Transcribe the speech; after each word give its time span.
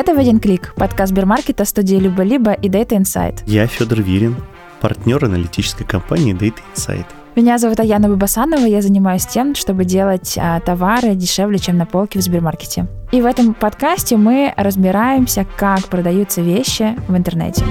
Это 0.00 0.14
«В 0.14 0.18
один 0.20 0.38
клик»– 0.38 0.74
подкаст 0.76 1.10
Сбермаркета, 1.10 1.64
студии 1.64 1.96
«Либо-либо» 1.96 2.52
и 2.52 2.68
Data 2.68 2.90
Insight. 2.90 3.42
Я 3.46 3.66
Федор 3.66 4.00
Вирин, 4.00 4.36
партнер 4.80 5.24
аналитической 5.24 5.84
компании 5.84 6.36
Data 6.36 6.60
Insight. 6.72 7.06
Меня 7.34 7.58
зовут 7.58 7.80
Аяна 7.80 8.08
Бабасанова, 8.08 8.64
я 8.64 8.80
занимаюсь 8.80 9.26
тем, 9.26 9.56
чтобы 9.56 9.84
делать 9.84 10.38
а, 10.38 10.60
товары 10.60 11.16
дешевле, 11.16 11.58
чем 11.58 11.78
на 11.78 11.84
полке 11.84 12.20
в 12.20 12.22
Сбермаркете. 12.22 12.86
И 13.10 13.20
в 13.20 13.26
этом 13.26 13.54
подкасте 13.54 14.16
мы 14.16 14.54
разбираемся, 14.56 15.44
как 15.56 15.88
продаются 15.88 16.42
вещи 16.42 16.96
в 17.08 17.16
интернете. 17.16 17.64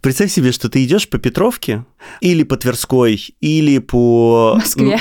Представь 0.00 0.32
себе, 0.32 0.52
что 0.52 0.70
ты 0.70 0.82
идешь 0.84 1.06
по 1.06 1.18
Петровке 1.18 1.84
или 2.20 2.44
по 2.44 2.56
Тверской, 2.56 3.22
или 3.42 3.78
по... 3.78 4.54
Москве. 4.56 4.98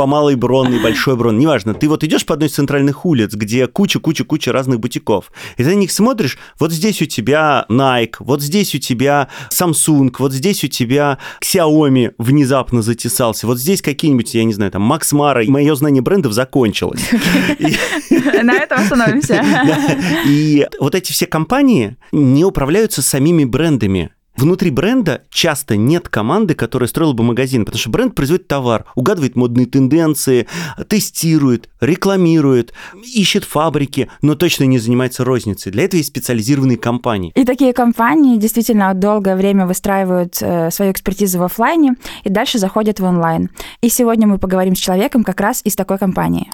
По 0.00 0.06
Малой 0.06 0.34
Бронной, 0.34 0.80
Большой 0.80 1.14
Бронной, 1.14 1.42
неважно. 1.42 1.74
Ты 1.74 1.86
вот 1.86 2.02
идешь 2.04 2.24
по 2.24 2.32
одной 2.32 2.48
из 2.48 2.54
центральных 2.54 3.04
улиц, 3.04 3.34
где 3.34 3.66
куча-куча-куча 3.66 4.50
разных 4.50 4.80
бутиков. 4.80 5.30
И 5.58 5.62
ты 5.62 5.68
на 5.68 5.74
них 5.74 5.92
смотришь, 5.92 6.38
вот 6.58 6.72
здесь 6.72 7.02
у 7.02 7.04
тебя 7.04 7.66
Nike, 7.68 8.14
вот 8.20 8.40
здесь 8.40 8.74
у 8.74 8.78
тебя 8.78 9.28
Samsung, 9.50 10.10
вот 10.18 10.32
здесь 10.32 10.64
у 10.64 10.68
тебя 10.68 11.18
Xiaomi 11.44 12.14
внезапно 12.16 12.80
затесался, 12.80 13.46
вот 13.46 13.58
здесь 13.58 13.82
какие-нибудь, 13.82 14.32
я 14.32 14.44
не 14.44 14.54
знаю, 14.54 14.70
там 14.70 14.80
Макс 14.80 15.12
Мара. 15.12 15.42
Мое 15.46 15.74
знание 15.74 16.00
брендов 16.00 16.32
закончилось. 16.32 17.06
На 18.42 18.54
этом 18.54 18.80
остановимся. 18.80 19.44
И 20.26 20.66
вот 20.80 20.94
эти 20.94 21.12
все 21.12 21.26
компании 21.26 21.98
не 22.10 22.46
управляются 22.46 23.02
самими 23.02 23.44
брендами. 23.44 24.12
Внутри 24.36 24.70
бренда 24.70 25.22
часто 25.30 25.76
нет 25.76 26.08
команды, 26.08 26.54
которая 26.54 26.88
строила 26.88 27.12
бы 27.12 27.24
магазин, 27.24 27.64
потому 27.64 27.78
что 27.78 27.90
бренд 27.90 28.14
производит 28.14 28.48
товар, 28.48 28.86
угадывает 28.94 29.36
модные 29.36 29.66
тенденции, 29.66 30.46
тестирует, 30.88 31.68
рекламирует, 31.80 32.72
ищет 33.02 33.44
фабрики, 33.44 34.08
но 34.22 34.34
точно 34.34 34.64
не 34.64 34.78
занимается 34.78 35.24
розницей. 35.24 35.72
Для 35.72 35.84
этого 35.84 35.98
есть 35.98 36.08
специализированные 36.10 36.78
компании. 36.78 37.32
И 37.34 37.44
такие 37.44 37.72
компании 37.72 38.38
действительно 38.38 38.94
долгое 38.94 39.36
время 39.36 39.66
выстраивают 39.66 40.38
э, 40.40 40.70
свою 40.70 40.92
экспертизу 40.92 41.38
в 41.38 41.42
офлайне 41.42 41.96
и 42.24 42.30
дальше 42.30 42.58
заходят 42.58 43.00
в 43.00 43.04
онлайн. 43.04 43.50
И 43.82 43.88
сегодня 43.88 44.26
мы 44.26 44.38
поговорим 44.38 44.74
с 44.74 44.78
человеком 44.78 45.24
как 45.24 45.40
раз 45.40 45.60
из 45.64 45.74
такой 45.74 45.98
компании. 45.98 46.50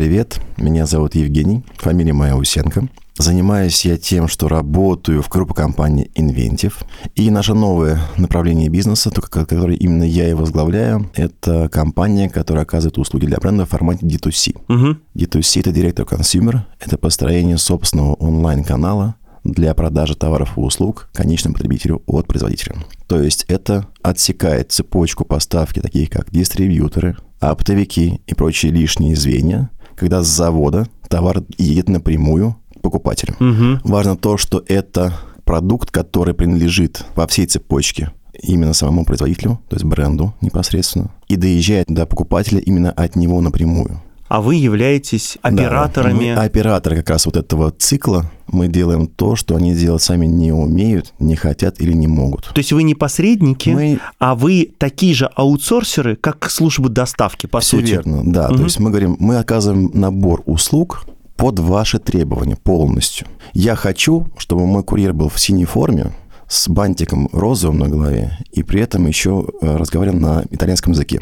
Привет, 0.00 0.40
меня 0.56 0.86
зовут 0.86 1.14
Евгений, 1.14 1.62
фамилия 1.76 2.14
моя 2.14 2.34
Усенко. 2.34 2.88
Занимаюсь 3.18 3.84
я 3.84 3.98
тем, 3.98 4.28
что 4.28 4.48
работаю 4.48 5.22
в 5.22 5.28
группе 5.28 5.52
компании 5.52 6.10
Inventive. 6.14 6.72
И 7.16 7.28
наше 7.28 7.52
новое 7.52 8.00
направление 8.16 8.70
бизнеса, 8.70 9.10
которое 9.10 9.76
именно 9.76 10.04
я 10.04 10.30
и 10.30 10.32
возглавляю, 10.32 11.10
это 11.14 11.68
компания, 11.68 12.30
которая 12.30 12.64
оказывает 12.64 12.96
услуги 12.96 13.26
для 13.26 13.36
бренда 13.36 13.66
в 13.66 13.68
формате 13.68 14.06
D2C. 14.06 14.56
Мгм. 14.68 15.02
D2C– 15.14 15.60
это 15.60 15.70
direct 15.70 15.97
to 15.97 16.06
consumer, 16.06 16.66
это 16.80 16.96
построение 16.96 17.58
собственного 17.58 18.14
онлайн-канала 18.14 19.16
для 19.44 19.74
продажи 19.74 20.14
товаров 20.14 20.56
и 20.56 20.60
услуг 20.60 21.10
конечному 21.12 21.56
потребителю 21.56 22.02
от 22.06 22.26
производителя. 22.26 22.76
То 23.06 23.20
есть 23.20 23.44
это 23.48 23.86
отсекает 24.00 24.72
цепочку 24.72 25.26
поставки, 25.26 25.80
таких 25.80 26.08
как 26.08 26.30
дистрибьюторы, 26.30 27.18
оптовики 27.38 28.22
и 28.26 28.34
прочие 28.34 28.72
лишние 28.72 29.14
звенья, 29.14 29.68
когда 30.00 30.22
с 30.22 30.28
завода 30.28 30.86
товар 31.08 31.42
едет 31.58 31.90
напрямую 31.90 32.56
к 32.74 32.80
покупателю. 32.80 33.36
Мгм. 33.38 33.80
Важно 33.84 34.16
то, 34.16 34.38
что 34.38 34.64
это 34.66 35.12
продукт, 35.44 35.90
который 35.90 36.32
принадлежит 36.32 37.04
во 37.14 37.26
всей 37.26 37.44
цепочке 37.44 38.10
именно 38.42 38.72
самому 38.72 39.04
производителю, 39.04 39.60
то 39.68 39.76
есть 39.76 39.84
бренду 39.84 40.32
непосредственно, 40.40 41.10
и 41.28 41.36
доезжает 41.36 41.88
до 41.88 42.06
покупателя 42.06 42.60
именно 42.60 42.90
от 42.90 43.14
него 43.14 43.42
напрямую. 43.42 44.00
А 44.30 44.40
вы 44.40 44.54
являетесь 44.54 45.38
Да, 45.42 45.48
операторами. 45.48 46.34
мы 46.34 46.34
операторы 46.34 46.96
как 46.98 47.10
раз 47.10 47.26
вот 47.26 47.36
этого 47.36 47.72
цикла. 47.72 48.30
Мы 48.46 48.68
делаем 48.68 49.08
то, 49.08 49.34
что 49.34 49.56
они 49.56 49.74
делать 49.74 50.02
сами 50.02 50.26
не 50.26 50.52
умеют, 50.52 51.12
не 51.18 51.34
хотят 51.34 51.80
или 51.80 51.92
не 51.92 52.06
могут. 52.06 52.44
То 52.54 52.58
есть 52.60 52.72
вы 52.72 52.84
не 52.84 52.94
посредники, 52.94 53.70
Мы 53.70 53.98
а 54.20 54.36
вы 54.36 54.72
такие 54.78 55.14
же 55.14 55.26
аутсорсеры, 55.34 56.14
как 56.14 56.48
службы 56.48 56.90
доставки, 56.90 57.46
по 57.46 57.58
все 57.58 57.78
сути. 57.78 57.90
верно, 57.90 58.22
да. 58.24 58.46
Мгм. 58.48 58.56
То 58.58 58.62
есть 58.62 58.78
мы 58.78 58.90
говорим, 58.90 59.16
мы 59.18 59.36
оказываем 59.38 59.90
набор 59.94 60.42
услуг 60.46 61.06
под 61.36 61.58
ваши 61.58 61.98
требования 61.98 62.54
полностью. 62.56 63.26
Я 63.52 63.74
хочу, 63.74 64.28
чтобы 64.38 64.64
мой 64.64 64.84
курьер 64.84 65.12
был 65.12 65.28
в 65.28 65.40
синей 65.40 65.64
форме, 65.64 66.12
с 66.46 66.68
бантиком 66.68 67.28
розовым 67.32 67.78
на 67.78 67.88
голове, 67.88 68.38
и 68.52 68.62
при 68.64 68.80
этом 68.80 69.06
еще 69.06 69.46
э, 69.62 69.76
разговаривал 69.76 70.18
на 70.18 70.44
итальянском 70.50 70.92
языке. 70.92 71.20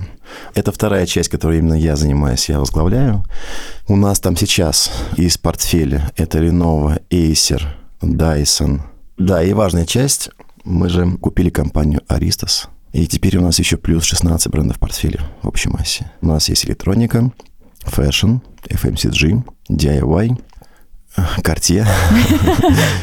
Это 0.55 0.72
вторая 0.72 1.06
часть, 1.06 1.28
которой 1.28 1.59
именно 1.59 1.75
я 1.75 1.97
занимаюсь, 1.97 2.49
я 2.49 2.59
возглавляю. 2.59 3.25
У 3.87 3.97
нас 3.97 4.21
там 4.21 4.37
сейчас 4.37 4.91
из 5.16 5.39
портфеля 5.39 6.11
это 6.16 6.39
Lenovo, 6.39 7.00
Acer, 7.11 7.62
Dyson. 8.00 8.81
Да, 9.17 9.43
и 9.43 9.53
важная 9.53 9.87
часть, 9.87 10.31
мы 10.65 10.88
же 10.88 11.17
купили 11.21 11.50
компанию 11.50 12.03
Aristos, 12.09 12.69
и 12.93 13.06
теперь 13.06 13.37
у 13.38 13.43
нас 13.43 13.59
еще 13.59 13.77
плюс 13.77 14.05
16 14.05 14.49
брендов 14.49 14.77
в 14.77 14.81
портфеле 14.81 15.21
в 15.43 15.49
общей 15.49 15.69
массе. 15.69 16.11
У 16.21 16.27
нас 16.27 16.49
есть 16.49 16.65
электроника, 16.67 17.31
fashion, 17.84 18.37
FMCG, 18.69 19.43
DIY, 19.71 20.41
Cartier, 21.43 21.87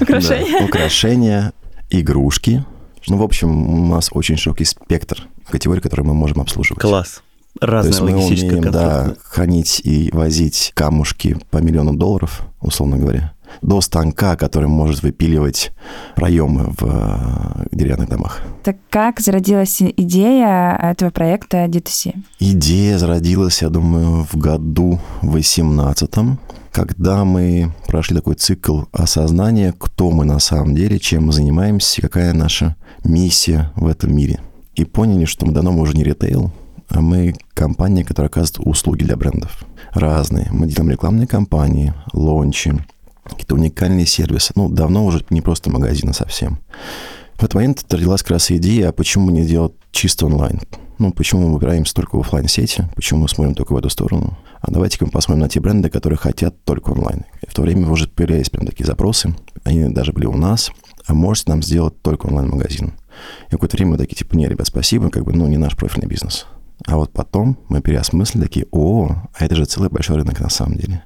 украшения, 0.66 1.54
игрушки. 1.90 2.64
Ну, 3.08 3.18
в 3.18 3.24
общем, 3.24 3.70
у 3.70 3.88
нас 3.88 4.10
очень 4.12 4.38
широкий 4.38 4.66
спектр 4.66 5.28
категорий, 5.48 5.82
которые 5.82 6.06
мы 6.08 6.14
можем 6.14 6.42
обслуживать. 6.42 6.82
Класс. 6.82 7.22
То 7.60 7.68
Разная 7.68 7.92
есть 7.92 8.02
мы 8.02 8.16
умеем, 8.16 8.72
да, 8.72 9.16
хранить 9.24 9.80
и 9.84 10.10
возить 10.12 10.72
камушки 10.76 11.38
по 11.52 11.60
миллиону 11.60 11.96
долларов, 11.96 12.42
условно 12.60 12.98
говоря, 12.98 13.34
до 13.62 13.80
станка, 13.80 14.36
который 14.36 14.68
может 14.68 15.04
выпиливать 15.04 15.72
проемы 16.16 16.74
в 16.78 16.84
э, 16.84 17.68
деревянных 17.72 18.10
домах. 18.10 18.42
Так 18.64 18.78
как 18.90 19.22
зародилась 19.22 19.82
идея 19.82 20.78
этого 20.82 21.12
проекта 21.12 21.66
D2C? 21.66 22.16
Идея 22.40 22.98
зародилась, 22.98 23.62
я 23.62 23.70
думаю, 23.70 24.28
в 24.30 24.36
году 24.38 25.00
18 25.22 26.10
когда 26.72 27.24
мы 27.24 27.72
прошли 27.88 28.18
такой 28.18 28.36
цикл 28.36 28.82
осознания, 28.92 29.74
кто 29.80 30.12
мы 30.12 30.26
на 30.26 30.40
самом 30.40 30.76
деле, 30.76 31.00
чем 31.00 31.28
мы 31.28 31.32
занимаемся, 31.32 32.02
какая 32.02 32.34
наша 32.34 32.76
миссия 33.06 33.72
в 33.76 33.88
этом 33.88 34.16
мире. 34.16 34.40
И 34.76 34.84
поняли, 34.84 35.26
что 35.26 35.46
давно 35.46 35.72
мы 35.72 35.82
уже 35.82 35.94
не 35.94 36.04
ритейл, 36.04 36.52
а 36.90 37.02
мы 37.02 37.36
компания, 37.54 38.04
которая 38.04 38.30
оказывает 38.30 38.68
услуги 38.68 39.04
для 39.04 39.16
брендов. 39.16 39.66
Разные. 39.92 40.48
Мы 40.52 40.68
делаем 40.68 40.92
рекламные 40.92 41.28
кампании, 41.28 41.94
лончи, 42.14 42.74
какие-то 43.24 43.56
уникальные 43.56 44.06
сервисы. 44.06 44.54
Ну, 44.56 44.70
давно 44.70 45.06
уже 45.06 45.26
не 45.30 45.42
просто 45.42 45.70
магазины 45.70 46.14
совсем. 46.14 46.60
В 47.36 47.40
этот 47.40 47.56
момент 47.56 47.86
родилась 47.90 48.22
как 48.22 48.32
раз 48.32 48.52
идея, 48.52 48.90
а 48.90 48.92
почему 48.92 49.30
не 49.30 49.46
делать 49.46 49.74
чисто 49.92 50.26
онлайн? 50.26 50.60
Ну, 50.98 51.12
почему 51.12 51.50
мы 51.50 51.56
упираемся 51.56 51.94
только 51.94 52.16
в 52.16 52.22
офлайн 52.22 52.48
сети 52.48 52.86
Почему 52.96 53.22
мы 53.22 53.30
смотрим 53.30 53.54
только 53.54 53.74
в 53.74 53.78
эту 53.78 53.90
сторону? 53.90 54.38
А 54.62 54.72
давайте-ка 54.72 55.06
мы 55.06 55.12
посмотрим 55.12 55.42
на 55.42 55.50
те 55.50 55.60
бренды, 55.60 55.90
которые 55.90 56.18
хотят 56.18 56.64
только 56.64 56.92
онлайн. 56.92 57.26
И 57.42 57.50
в 57.50 57.54
то 57.54 57.62
время 57.62 57.90
уже 57.90 58.08
появлялись 58.08 58.50
прям 58.50 58.66
такие 58.66 58.86
запросы. 58.86 59.36
Они 59.66 59.90
даже 59.90 60.14
были 60.14 60.26
у 60.26 60.38
нас. 60.38 60.72
А 61.08 61.14
можете 61.14 61.52
нам 61.52 61.62
сделать 61.62 62.02
только 62.02 62.28
онлайн-магазин? 62.28 62.94
И 63.48 63.52
какое-то 63.52 63.78
время 63.78 63.92
мы 63.92 63.98
такие, 63.98 64.16
типа, 64.16 64.36
не, 64.36 64.48
ребят, 64.48 64.68
спасибо, 64.68 65.10
как 65.10 65.24
бы, 65.24 65.34
ну, 65.34 65.48
не 65.48 65.58
наш 65.58 65.76
профильный 65.76 66.08
бизнес. 66.08 66.46
А 66.86 66.98
вот 66.98 67.14
потом 67.14 67.58
мы 67.70 67.82
переосмыслили, 67.82 68.44
такие, 68.44 68.68
о, 68.72 69.10
а 69.34 69.46
это 69.46 69.56
же 69.56 69.66
целый 69.66 69.90
большой 69.90 70.18
рынок 70.18 70.40
на 70.40 70.50
самом 70.50 70.76
деле. 70.76 71.04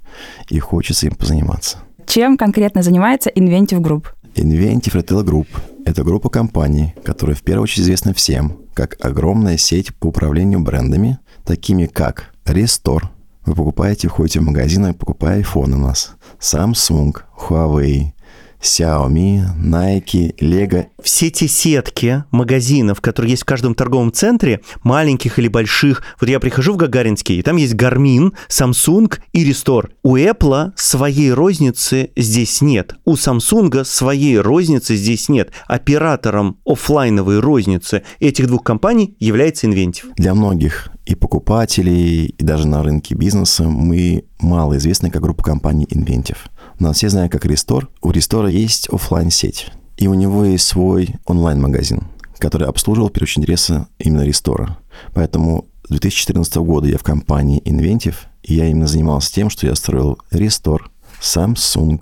И 0.50 0.60
хочется 0.60 1.08
им 1.08 1.16
позаниматься. 1.16 1.80
Чем 2.08 2.38
конкретно 2.38 2.82
занимается 2.82 3.30
Inventive 3.30 3.82
Group? 3.82 4.08
Inventive 4.36 4.94
Retail 4.94 5.24
Group– 5.24 5.48
это 5.86 6.04
группа 6.04 6.30
компаний, 6.30 6.96
которая 7.04 7.36
в 7.36 7.44
первую 7.44 7.64
очередь 7.64 7.84
известна 7.84 8.14
всем, 8.14 8.58
как 8.74 8.98
огромная 9.02 9.58
сеть 9.58 9.94
по 9.96 10.08
управлению 10.08 10.62
брендами, 10.62 11.20
такими 11.46 11.86
как 11.86 12.34
Restore. 12.46 13.04
Вы 13.46 13.56
покупаете, 13.56 14.08
входите 14.08 14.40
в 14.40 14.44
магазин 14.44 14.88
и 14.88 14.94
покупаете 14.94 15.48
iPhone 15.48 15.74
у 15.74 15.78
нас. 15.78 16.16
Samsung, 16.40 17.16
Huawei, 17.38 18.14
Xiaomi, 18.62 19.42
Nike, 19.58 20.36
Lego. 20.40 20.86
Все 21.02 21.30
те 21.30 21.48
сетки 21.48 22.24
магазинов, 22.32 23.02
которые 23.02 23.32
есть 23.32 23.44
в 23.44 23.46
каждом 23.46 23.74
торговом 23.74 24.12
центре, 24.12 24.62
маленьких 24.84 25.40
или 25.40 25.48
больших. 25.48 26.04
Вот 26.20 26.30
я 26.30 26.40
прихожу 26.40 26.74
в 26.74 26.78
Гагаринский, 26.78 27.40
и 27.40 27.42
там 27.42 27.56
есть 27.56 27.74
Garmin, 27.74 28.34
Samsung 28.50 29.18
и 29.32 29.50
Restore. 29.50 29.90
У 30.04 30.18
Apple 30.18 30.72
своей 30.76 31.32
розницы 31.32 32.12
здесь 32.16 32.62
нет. 32.62 32.96
У 33.06 33.14
Samsung 33.14 33.84
своей 33.86 34.40
розницы 34.40 34.96
здесь 34.96 35.30
нет. 35.30 35.52
Оператором 35.68 36.58
оффлайновой 36.66 37.40
розницы 37.40 38.04
этих 38.20 38.48
двух 38.48 38.64
компаний 38.64 39.16
является 39.20 39.68
Inventive. 39.68 40.14
Для 40.18 40.34
многих 40.34 40.90
и 41.06 41.16
покупателей, 41.16 42.26
и 42.26 42.44
даже 42.44 42.68
на 42.68 42.84
рынке 42.84 43.16
бизнеса 43.16 43.64
мы 43.64 44.26
мало 44.40 44.78
известны 44.78 45.10
как 45.10 45.24
группа 45.24 45.44
компаний 45.44 45.88
Inventive. 45.90 46.38
Нас 46.80 46.98
все 46.98 47.10
знают 47.10 47.32
как 47.32 47.46
Restore. 47.46 47.88
У 48.02 48.12
Restore 48.12 48.52
есть 48.52 48.90
офлайн 48.90 49.30
сеть 49.30 49.72
и 50.00 50.08
у 50.08 50.14
него 50.14 50.46
есть 50.46 50.66
свой 50.66 51.16
онлайн-магазин, 51.26 52.08
который 52.38 52.68
обслуживал, 52.68 53.10
очередь, 53.10 53.40
интересы 53.40 53.88
именно 54.00 54.26
Restore. 54.26 54.72
Поэтому 55.14 55.66
С 55.84 55.90
2014 55.90 56.56
года 56.58 56.88
я 56.88 56.98
в 56.98 57.04
компании 57.04 57.62
Inventive, 57.66 58.16
и 58.44 58.56
я 58.56 58.68
именно 58.68 58.88
занимался 58.88 59.34
тем, 59.34 59.50
что 59.50 59.68
я 59.68 59.76
строил 59.76 60.20
Restore, 60.32 60.84
Samsung, 61.22 62.02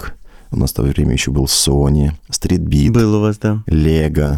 у 0.52 0.58
нас 0.58 0.72
в 0.72 0.76
то 0.76 0.84
время 0.84 1.14
еще 1.14 1.32
был 1.32 1.46
Sony, 1.46 2.12
StreetBeat, 2.30 2.92
Был 2.92 3.16
у 3.16 3.22
вас, 3.22 3.38
да. 3.38 3.64
Lego. 3.68 4.38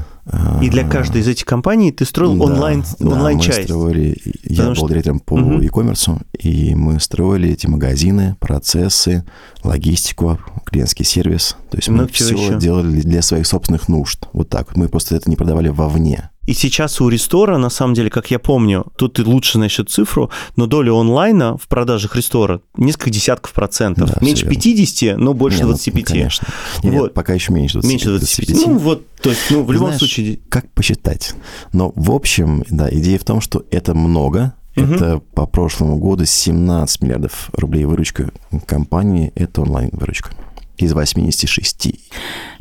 И 0.62 0.70
для 0.70 0.86
а, 0.86 0.90
каждой 0.90 1.22
из 1.22 1.28
этих 1.28 1.46
компаний 1.46 1.92
ты 1.92 2.06
строил 2.06 2.36
да, 2.36 2.44
онлайн, 2.46 2.84
да, 3.00 3.08
онлайн 3.16 3.38
мы 3.38 3.44
строили, 3.44 4.18
я 4.44 4.50
Потому 4.50 4.70
был 4.70 4.76
что- 4.76 4.88
директором 4.90 5.20
по 5.22 5.38
Мгм. 5.38 5.60
e-commerce, 5.62 6.22
и 6.40 6.76
мы 6.76 7.00
строили 7.00 7.50
эти 7.50 7.66
магазины, 7.66 8.36
процессы, 8.40 9.26
логистику, 9.64 10.40
клиентский 10.66 11.04
сервис. 11.06 11.56
То 11.72 11.78
есть 11.78 11.88
мы 11.90 11.96
Много 11.96 12.12
чего 12.12 12.28
все 12.38 12.48
еще. 12.50 12.60
делали 12.60 13.02
для 13.02 13.22
своих 13.24 13.48
собственных 13.48 13.88
нужд. 13.88 14.28
Вот 14.34 14.50
так. 14.50 14.76
Мы 14.76 14.88
просто 14.88 15.16
это 15.16 15.30
не 15.30 15.36
продавали 15.36 15.70
вовне. 15.70 16.30
И 16.50 16.54
сейчас 16.56 17.00
у 17.00 17.10
Рестора, 17.10 17.60
на 17.60 17.70
самом 17.70 17.94
деле, 17.94 18.10
как 18.10 18.32
я 18.32 18.40
помню, 18.40 18.88
тут 18.98 19.14
ты 19.14 19.24
лучше 19.24 19.60
насчет 19.60 19.92
цифру, 19.92 20.32
но 20.56 20.66
доля 20.66 20.92
онлайна 20.94 21.56
в 21.60 21.68
продажах 21.68 22.16
Рестора 22.16 22.62
несколько 22.76 23.12
десятков 23.12 23.54
процентов. 23.54 24.10
Да, 24.10 24.18
Меньше 24.20 24.46
верно. 24.46 24.60
50, 24.60 25.18
но 25.20 25.36
больше 25.36 25.58
Не, 25.60 25.64
ну, 25.66 25.70
25. 25.70 26.06
конечно. 26.06 26.48
Нет, 26.82 26.94
Вот. 26.96 27.14
пока 27.14 27.36
еще 27.36 27.54
меньше 27.54 27.74
20, 27.74 27.88
Меньше 27.88 28.06
25. 28.10 28.50
Ну 28.66 28.80
вот, 28.80 29.06
то 29.22 29.30
есть, 29.30 29.42
ну, 29.52 29.62
в 29.62 29.68
Ты 29.68 29.74
любом 29.74 29.90
знаешь, 29.90 30.00
случае... 30.00 30.40
Как 30.50 30.72
посчитать? 30.72 31.36
Но 31.72 31.94
в 31.96 32.10
общем, 32.10 32.64
да, 32.68 32.90
идея 32.92 33.20
в 33.20 33.26
том, 33.26 33.42
что 33.42 33.64
это 33.70 33.94
много. 33.94 34.56
Это 34.74 35.22
по 35.36 35.46
прошлому 35.46 35.98
году 35.98 36.26
17 36.26 37.02
миллиардов 37.04 37.52
рублей 37.54 37.86
выручка 37.86 38.32
компании. 38.66 39.32
Это 39.36 39.62
онлайн-выручка 39.62 40.32
из 40.78 40.94
86. 40.94 41.90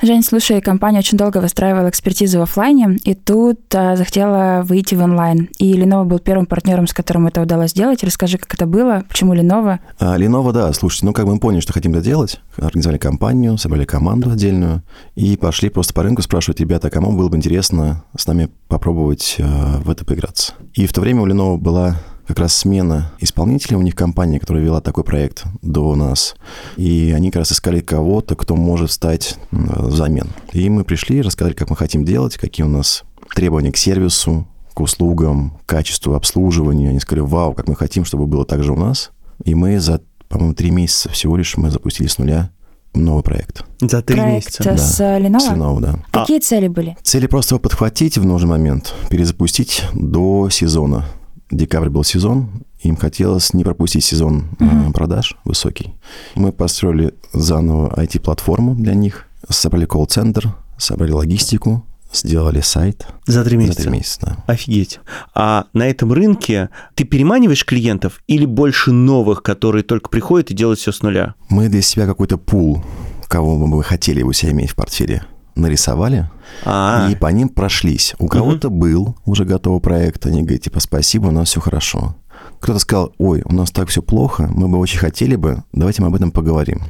Жень, 0.00 0.22
слушай, 0.22 0.60
компания 0.60 1.00
очень 1.00 1.18
долго 1.18 1.38
выстраивала 1.38 1.88
экспертизу 1.88 2.38
в 2.38 2.42
офлайне, 2.42 2.98
и 3.02 3.16
тут 3.16 3.58
а, 3.74 3.96
захотела 3.96 4.62
выйти 4.62 4.94
в 4.94 5.02
онлайн. 5.02 5.48
И 5.58 5.74
Lenovo 5.74 6.04
был 6.04 6.20
первым 6.20 6.46
партнером, 6.46 6.86
с 6.86 6.92
которым 6.92 7.26
это 7.26 7.42
удалось 7.42 7.70
сделать. 7.70 8.04
Расскажи, 8.04 8.38
как 8.38 8.54
это 8.54 8.66
было, 8.66 9.02
почему 9.08 9.34
Lenovo? 9.34 9.80
А, 9.98 10.16
Lenovo, 10.16 10.52
да, 10.52 10.72
слушайте, 10.72 11.04
ну 11.04 11.12
как 11.12 11.26
мы 11.26 11.40
поняли, 11.40 11.60
что 11.60 11.72
хотим 11.72 11.94
это 11.94 12.02
делать, 12.02 12.40
организовали 12.56 12.98
компанию, 12.98 13.58
собрали 13.58 13.84
команду 13.84 14.30
отдельную 14.30 14.84
и 15.16 15.36
пошли 15.36 15.68
просто 15.68 15.94
по 15.94 16.04
рынку 16.04 16.22
спрашивать, 16.22 16.60
ребята, 16.60 16.90
кому 16.90 17.10
было 17.16 17.28
бы 17.28 17.36
интересно 17.36 18.04
с 18.16 18.24
нами 18.28 18.50
попробовать 18.68 19.34
э, 19.38 19.78
в 19.82 19.90
это 19.90 20.04
поиграться. 20.04 20.54
И 20.74 20.86
в 20.86 20.92
то 20.92 21.00
время 21.00 21.22
у 21.22 21.26
Lenovo 21.26 21.56
была 21.56 21.96
как 22.28 22.38
раз 22.40 22.54
смена 22.54 23.10
исполнителя, 23.19 23.78
у 23.78 23.82
них 23.82 23.94
компания, 23.96 24.38
которая 24.38 24.62
вела 24.62 24.80
такой 24.80 25.02
проект 25.02 25.44
до 25.62 25.94
нас, 25.96 26.36
и 26.76 27.12
они 27.16 27.30
как 27.30 27.40
раз 27.40 27.52
искали 27.52 27.80
кого-то, 27.80 28.36
кто 28.36 28.54
может 28.54 28.90
стать 28.92 29.36
взамен. 29.50 30.28
И 30.52 30.69
мы 30.69 30.84
пришли, 30.84 31.22
рассказали, 31.22 31.54
как 31.54 31.70
мы 31.70 31.76
хотим 31.76 32.04
делать, 32.04 32.36
какие 32.36 32.64
у 32.66 32.69
нас 32.69 33.02
требования 33.34 33.72
к 33.72 33.76
сервису, 33.78 34.46
к 34.75 34.80
услугам, 34.80 35.58
к 35.64 35.69
качеству 35.70 36.14
обслуживания. 36.14 36.90
Они 36.90 37.00
сказали, 37.00 37.25
вау, 37.25 37.54
как 37.54 37.66
мы 37.66 37.75
хотим, 37.75 38.04
чтобы 38.04 38.26
было 38.26 38.44
так 38.44 38.62
же 38.62 38.72
у 38.72 38.76
нас. 38.76 39.10
И 39.44 39.54
мы 39.54 39.80
за, 39.80 40.00
по-моему, 40.28 40.54
три 40.54 40.70
месяца 40.70 41.08
всего 41.08 41.36
лишь 41.36 41.56
мы 41.56 41.70
запустили 41.70 42.06
с 42.08 42.19
нуля 42.19 42.50
новый 42.94 43.22
проект. 43.22 43.64
За 43.80 44.02
три 44.02 44.16
Проект 44.16 44.60
месяца. 44.60 44.76
с 44.76 44.98
Да. 44.98 45.19
Lenovo? 45.19 45.40
С 45.40 45.48
Lenovo, 45.50 45.80
да. 45.80 45.94
А- 46.12 46.20
Какие 46.20 46.40
цели 46.40 46.69
были? 46.69 46.96
Цели 47.02 47.26
просто 47.26 47.54
его 47.54 47.60
подхватить 47.60 48.19
в 48.19 48.25
нужный 48.25 48.50
момент, 48.50 48.94
перезапустить 49.10 49.82
до 49.94 50.48
сезона. 50.50 51.04
Декабрь 51.50 51.88
был 51.88 52.04
сезон, 52.04 52.50
им 52.80 52.96
хотелось 52.96 53.54
не 53.54 53.64
пропустить 53.64 54.04
сезон 54.04 54.44
э, 54.60 54.92
продаж 54.92 55.36
высокий. 55.44 55.94
Мы 56.34 56.52
построили 56.52 57.14
заново 57.32 57.94
IT-платформу 58.00 58.74
для 58.74 58.94
них, 58.94 59.26
собрали 59.48 59.86
колл-центр, 59.86 60.54
собрали 60.76 61.12
логистику, 61.12 61.84
сделали 62.12 62.60
сайт. 62.60 63.06
За 63.26 63.44
три 63.44 63.56
За 63.56 63.62
месяца. 63.62 63.82
три 63.82 63.90
месяца, 63.90 64.18
да. 64.22 64.44
Офигеть. 64.46 65.00
А 65.34 65.66
на 65.72 65.86
этом 65.86 66.12
рынке 66.12 66.68
ты 66.94 67.04
переманиваешь 67.04 67.64
клиентов 67.64 68.20
или 68.26 68.44
больше 68.44 68.92
новых, 68.92 69.42
которые 69.42 69.82
только 69.82 70.10
приходят 70.10 70.50
и 70.50 70.54
делают 70.54 70.78
все 70.80 70.92
с 70.92 71.02
нуля? 71.02 71.34
Мы 71.48 71.68
для 71.68 71.82
себя 71.82 72.06
какой-то 72.06 72.36
пул, 72.38 72.84
кого 73.26 73.58
бы 73.58 73.66
мы 73.66 73.82
хотели 73.82 74.22
у 74.22 74.32
себя 74.32 74.52
иметь 74.52 74.70
в 74.70 74.74
портфеле, 74.76 75.24
нарисовали, 75.58 76.28
А, 76.64 77.08
и 77.10 77.14
по 77.14 77.26
ним 77.26 77.49
прошлись. 77.49 78.14
У 78.19 78.26
кого-то 78.26 78.70
был 78.70 79.16
уже 79.25 79.44
готовый 79.44 79.81
проект, 79.81 80.26
они 80.26 80.43
говорят, 80.43 80.62
типа, 80.62 80.81
спасибо, 80.81 81.28
у 81.28 81.32
нас 81.32 81.49
все 81.49 81.60
хорошо. 81.60 82.14
Кто-то 82.60 82.78
сказал, 82.78 83.12
ой, 83.19 83.43
у 83.44 83.52
нас 83.52 83.70
так 83.70 83.88
все 83.88 84.02
плохо, 84.02 84.49
мы 84.52 84.69
бы 84.69 84.78
очень 84.78 84.99
хотели 84.99 85.37
бы, 85.37 85.62
давайте 85.72 86.02
мы 86.02 86.08
об 86.08 86.14
этом 86.14 86.31
поговорим. 86.31 86.82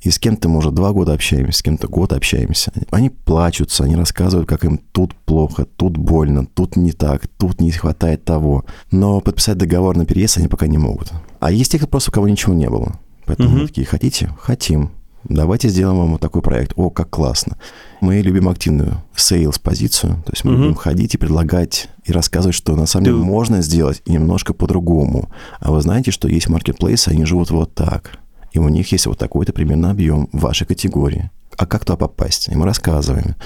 И 0.00 0.10
с 0.10 0.18
кем-то 0.18 0.50
мы 0.50 0.58
уже 0.58 0.70
два 0.70 0.92
года 0.92 1.14
общаемся, 1.14 1.58
с 1.58 1.62
кем-то 1.62 1.88
год 1.88 2.12
общаемся. 2.12 2.72
Они 2.90 3.08
плачутся, 3.08 3.84
они 3.84 3.96
рассказывают, 3.96 4.46
как 4.46 4.64
им 4.64 4.78
тут 4.92 5.14
плохо, 5.14 5.64
тут 5.64 5.96
больно, 5.96 6.44
тут 6.44 6.76
не 6.76 6.92
так, 6.92 7.26
тут 7.38 7.58
не 7.58 7.70
хватает 7.70 8.22
того. 8.22 8.66
Но 8.90 9.22
подписать 9.22 9.56
договор 9.56 9.96
на 9.96 10.04
переезд 10.04 10.36
они 10.36 10.48
пока 10.48 10.66
не 10.66 10.76
могут. 10.76 11.10
А 11.40 11.50
есть 11.50 11.72
те, 11.72 11.78
кто 11.78 11.86
просто 11.86 12.10
у 12.10 12.12
кого 12.14 12.28
ничего 12.28 12.52
не 12.52 12.68
было. 12.68 12.98
Поэтому 13.24 13.48
мы 13.60 13.66
такие, 13.66 13.86
хотите? 13.86 14.30
Хотим. 14.38 14.90
Давайте 15.28 15.68
сделаем 15.68 15.98
вам 15.98 16.12
вот 16.12 16.20
такой 16.20 16.42
проект. 16.42 16.72
О, 16.76 16.90
как 16.90 17.10
классно. 17.10 17.56
Мы 18.00 18.20
любим 18.20 18.48
активную 18.48 19.02
сейлс-позицию. 19.16 20.22
То 20.26 20.32
есть 20.32 20.44
мы 20.44 20.52
Мгм. 20.52 20.62
любим 20.62 20.74
ходить 20.74 21.14
и 21.14 21.18
предлагать, 21.18 21.88
и 22.04 22.12
рассказывать, 22.12 22.54
что 22.54 22.76
на 22.76 22.86
самом 22.86 23.04
деле 23.06 23.16
Ты- 23.18 23.24
можно 23.24 23.62
сделать 23.62 24.02
немножко 24.06 24.52
по-другому. 24.54 25.30
А 25.60 25.70
вы 25.72 25.80
знаете, 25.80 26.10
что 26.10 26.28
есть 26.28 26.48
маркетплейсы, 26.48 27.08
они 27.08 27.24
живут 27.24 27.50
вот 27.50 27.74
так. 27.74 28.18
И 28.52 28.58
у 28.58 28.68
них 28.68 28.92
есть 28.92 29.06
вот 29.06 29.18
такой-то 29.18 29.52
примерно 29.52 29.90
объем 29.90 30.28
в 30.32 30.40
вашей 30.40 30.66
категории. 30.66 31.30
А 31.56 31.66
как 31.66 31.84
туда 31.84 31.96
попасть? 31.96 32.48
И 32.48 32.54
мы 32.54 32.64
рассказываем. 32.66 33.36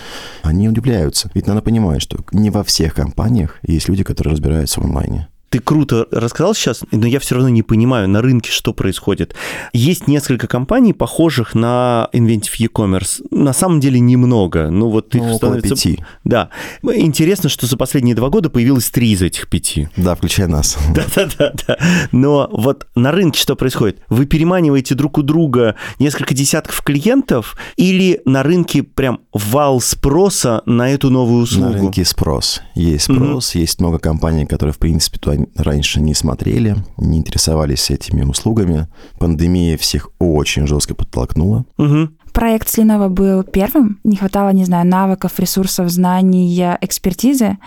Они 0.43 0.69
удивляются. 0.69 1.31
Ведь 1.35 1.47
надо 1.47 1.61
понимать, 1.63 2.03
что 2.03 2.19
не 2.33 2.51
во 2.51 2.65
всех 2.65 2.95
компаниях 2.95 3.59
есть 3.63 3.89
люди, 3.89 4.03
которые 4.03 4.33
разбираются 4.33 4.81
в 4.81 4.85
онлайне. 4.85 5.29
Ты 5.51 5.61
круто 5.61 6.07
рассказал 6.11 6.55
сейчас, 6.55 6.83
но 6.93 7.07
я 7.07 7.19
все 7.21 7.35
равно 7.35 7.49
не 7.49 7.63
понимаю 7.63 8.09
на 8.09 8.21
рынке, 8.21 8.51
что 8.51 8.75
происходит. 8.75 9.35
Есть 9.73 10.07
несколько 10.07 10.47
компаний, 10.47 10.93
похожих 10.93 11.55
на 11.55 12.09
Inventive 12.13 12.55
e-commerce. 12.59 13.25
На 13.31 13.53
самом 13.53 13.81
деле 13.81 13.99
немного. 14.01 14.71
Ну 14.71 14.91
вот 14.91 15.15
их 15.15 15.23
Ну, 15.23 15.27
около 15.29 15.37
становится... 15.39 15.75
пяти. 15.75 16.05
Да. 16.25 16.51
Интересно, 16.83 17.49
что 17.49 17.67
за 17.67 17.77
последние 17.77 18.15
два 18.15 18.29
года 18.29 18.51
появилось 18.51 18.91
три 18.91 19.13
из 19.13 19.23
этих 19.23 19.49
пяти. 19.49 19.89
Да, 19.97 20.15
включая 20.15 20.49
нас. 20.49 20.77
Да-да-да. 20.95 21.79
Но 22.13 22.49
вот 22.53 22.87
на 22.95 23.11
рынке 23.13 23.41
что 23.41 23.57
происходит? 23.57 24.03
Вы 24.09 24.27
переманиваете 24.27 24.95
друг 24.95 25.19
у 25.19 25.23
друга 25.23 25.77
несколько 25.99 26.35
десятков 26.35 26.83
клиентов 26.83 27.57
или 27.77 28.21
на 28.27 28.43
рынке 28.43 28.83
прям 28.83 29.21
вал 29.33 29.81
спроса 29.81 30.63
на 30.67 30.91
эту 30.91 31.09
новую 31.11 31.45
услугу? 31.45 31.71
На 31.71 31.79
рынке 31.79 32.05
спрос. 32.05 32.61
Есть 32.75 33.05
спрос, 33.05 33.55
есть 33.55 33.81
много 33.81 33.99
компаний, 33.99 34.45
которые, 34.47 34.73
в 34.75 34.79
принципе, 34.79 35.19
туда 35.19 35.38
раньше 35.57 36.01
не 36.01 36.15
смотрели, 36.15 36.77
не 36.97 37.19
интересовались 37.19 37.91
этими 37.91 38.23
услугами. 38.23 38.89
Пандемия 39.19 39.77
всех 39.77 40.11
очень 40.19 40.67
жестко 40.67 40.95
подтолкнула. 40.95 41.65
Мгм. 41.77 42.15
Проект 42.33 42.69
с 42.69 42.79
Lenovo 42.79 43.09
был 43.09 43.43
первым. 43.43 43.99
Не 44.05 44.17
хватало, 44.17 44.51
не 44.51 44.65
знаю, 44.65 44.87
навыков, 44.87 45.33
ресурсов, 45.39 45.89
знаний, 45.89 46.63
экспертизы. 46.81 47.59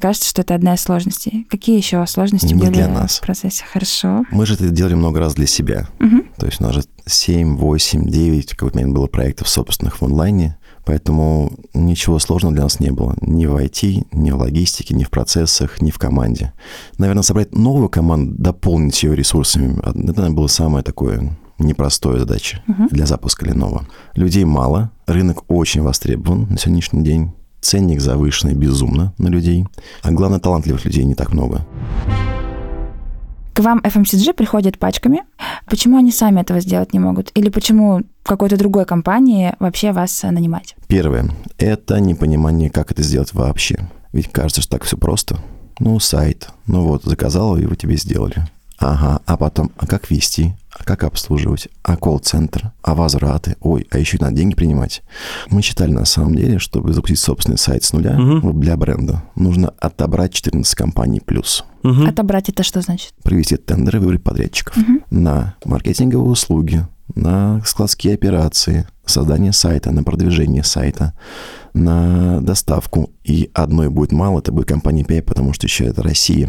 Кажется, 0.00 0.28
что 0.28 0.42
это 0.42 0.54
одна 0.54 0.74
из 0.74 0.80
сложностей. 0.80 1.46
Какие 1.48 1.76
еще 1.76 2.04
сложности 2.06 2.46
Не 2.46 2.54
были 2.54 2.70
для 2.70 2.88
нас. 2.88 3.18
в 3.18 3.20
процессе? 3.20 3.64
Хорошо. 3.72 4.24
Мы 4.32 4.46
же 4.46 4.54
это 4.54 4.68
делали 4.70 4.94
много 4.94 5.20
раз 5.20 5.34
для 5.34 5.46
себя. 5.46 5.88
Мгм. 6.00 6.24
То 6.38 6.46
есть 6.46 6.60
у 6.60 6.64
нас 6.64 6.74
же 6.74 6.82
7, 7.04 7.56
8, 7.56 8.08
9, 8.08 8.54
какой-то 8.54 8.78
момент 8.78 8.94
было 8.94 9.06
проектов 9.06 9.48
собственных 9.48 10.00
в 10.00 10.04
онлайне. 10.04 10.56
Поэтому 10.86 11.50
ничего 11.74 12.20
сложного 12.20 12.54
для 12.54 12.62
нас 12.62 12.78
не 12.78 12.90
было. 12.90 13.16
Ни 13.20 13.46
в 13.46 13.56
IT, 13.56 14.06
ни 14.12 14.30
в 14.30 14.38
логистике, 14.38 14.94
ни 14.94 15.02
в 15.02 15.10
процессах, 15.10 15.82
ни 15.82 15.90
в 15.90 15.98
команде. 15.98 16.52
Наверное, 16.96 17.24
собрать 17.24 17.54
новую 17.54 17.88
команду, 17.88 18.34
дополнить 18.38 19.02
ее 19.02 19.16
ресурсами, 19.16 19.78
это 19.80 19.98
наверное, 19.98 20.30
было 20.30 20.46
самое 20.46 20.84
такое 20.84 21.36
непростое 21.58 22.20
задача 22.20 22.62
для 22.90 23.06
запуска 23.06 23.46
Lenovo. 23.46 23.82
Людей 24.14 24.44
мало, 24.44 24.92
рынок 25.06 25.44
очень 25.48 25.82
востребован 25.82 26.46
на 26.48 26.56
сегодняшний 26.56 27.02
день. 27.02 27.32
Ценник 27.60 28.00
завышенный 28.00 28.54
безумно 28.54 29.12
на 29.18 29.26
людей. 29.26 29.66
А 30.02 30.12
главное, 30.12 30.38
талантливых 30.38 30.84
людей 30.84 31.02
не 31.02 31.14
так 31.14 31.32
много. 31.32 31.66
К 33.56 33.60
вам 33.60 33.78
FMCG 33.78 34.34
приходят 34.34 34.78
пачками. 34.78 35.22
Почему 35.64 35.96
они 35.96 36.12
сами 36.12 36.42
этого 36.42 36.60
сделать 36.60 36.92
не 36.92 36.98
могут? 36.98 37.30
Или 37.34 37.48
почему 37.48 38.02
какой-то 38.22 38.58
другой 38.58 38.84
компании 38.84 39.54
вообще 39.58 39.92
вас 39.92 40.24
э, 40.24 40.30
нанимать? 40.30 40.76
Первое– 40.88 41.30
это 41.56 41.98
непонимание, 41.98 42.68
как 42.68 42.92
это 42.92 43.02
сделать 43.02 43.32
вообще. 43.32 43.88
Ведь 44.12 44.30
кажется, 44.30 44.60
что 44.60 44.72
так 44.72 44.84
все 44.84 44.98
просто. 44.98 45.38
Ну, 45.78 45.98
сайт, 46.00 46.50
ну 46.66 46.86
вот, 46.86 47.04
заказал, 47.04 47.56
его 47.56 47.74
тебе 47.74 47.96
сделали. 47.96 48.46
Ага, 48.78 49.20
а 49.24 49.36
потом, 49.36 49.72
а 49.78 49.86
как 49.86 50.10
вести, 50.10 50.54
а 50.70 50.84
как 50.84 51.04
обслуживать, 51.04 51.68
а 51.82 51.96
колл-центр, 51.96 52.72
а 52.82 52.94
возвраты, 52.94 53.56
ой, 53.60 53.86
а 53.90 53.98
еще 53.98 54.18
и 54.18 54.20
надо 54.20 54.36
деньги 54.36 54.54
принимать. 54.54 55.02
Мы 55.48 55.62
считали 55.62 55.92
на 55.92 56.04
самом 56.04 56.34
деле, 56.34 56.58
чтобы 56.58 56.92
запустить 56.92 57.20
собственный 57.20 57.58
сайт 57.58 57.84
с 57.84 57.92
нуля 57.92 58.16
вот 58.18 58.60
для 58.60 58.76
бренда, 58.76 59.22
нужно 59.34 59.70
отобрать 59.78 60.34
14 60.34 60.74
компаний 60.74 61.20
плюс, 61.20 61.64
Мгм. 61.82 62.08
Отобрать 62.08 62.48
это 62.48 62.64
что 62.64 62.80
значит? 62.80 63.12
провести 63.22 63.56
тендеры, 63.56 64.00
выбрать 64.00 64.22
подрядчиков 64.24 64.76
на 65.10 65.54
маркетинговые 65.64 66.30
услуги, 66.32 66.84
на 67.14 67.62
складские 67.64 68.14
операции, 68.14 68.88
создание 69.04 69.52
сайта, 69.52 69.92
на 69.92 70.02
продвижение 70.02 70.64
сайта, 70.64 71.14
на 71.74 72.40
доставку. 72.40 73.10
И 73.22 73.50
одной 73.54 73.88
будет 73.88 74.10
мало, 74.10 74.40
это 74.40 74.50
будет 74.50 74.66
компания 74.68 75.04
PI, 75.04 75.22
потому 75.22 75.52
что 75.52 75.66
еще 75.68 75.84
это 75.84 76.02
Россия. 76.02 76.48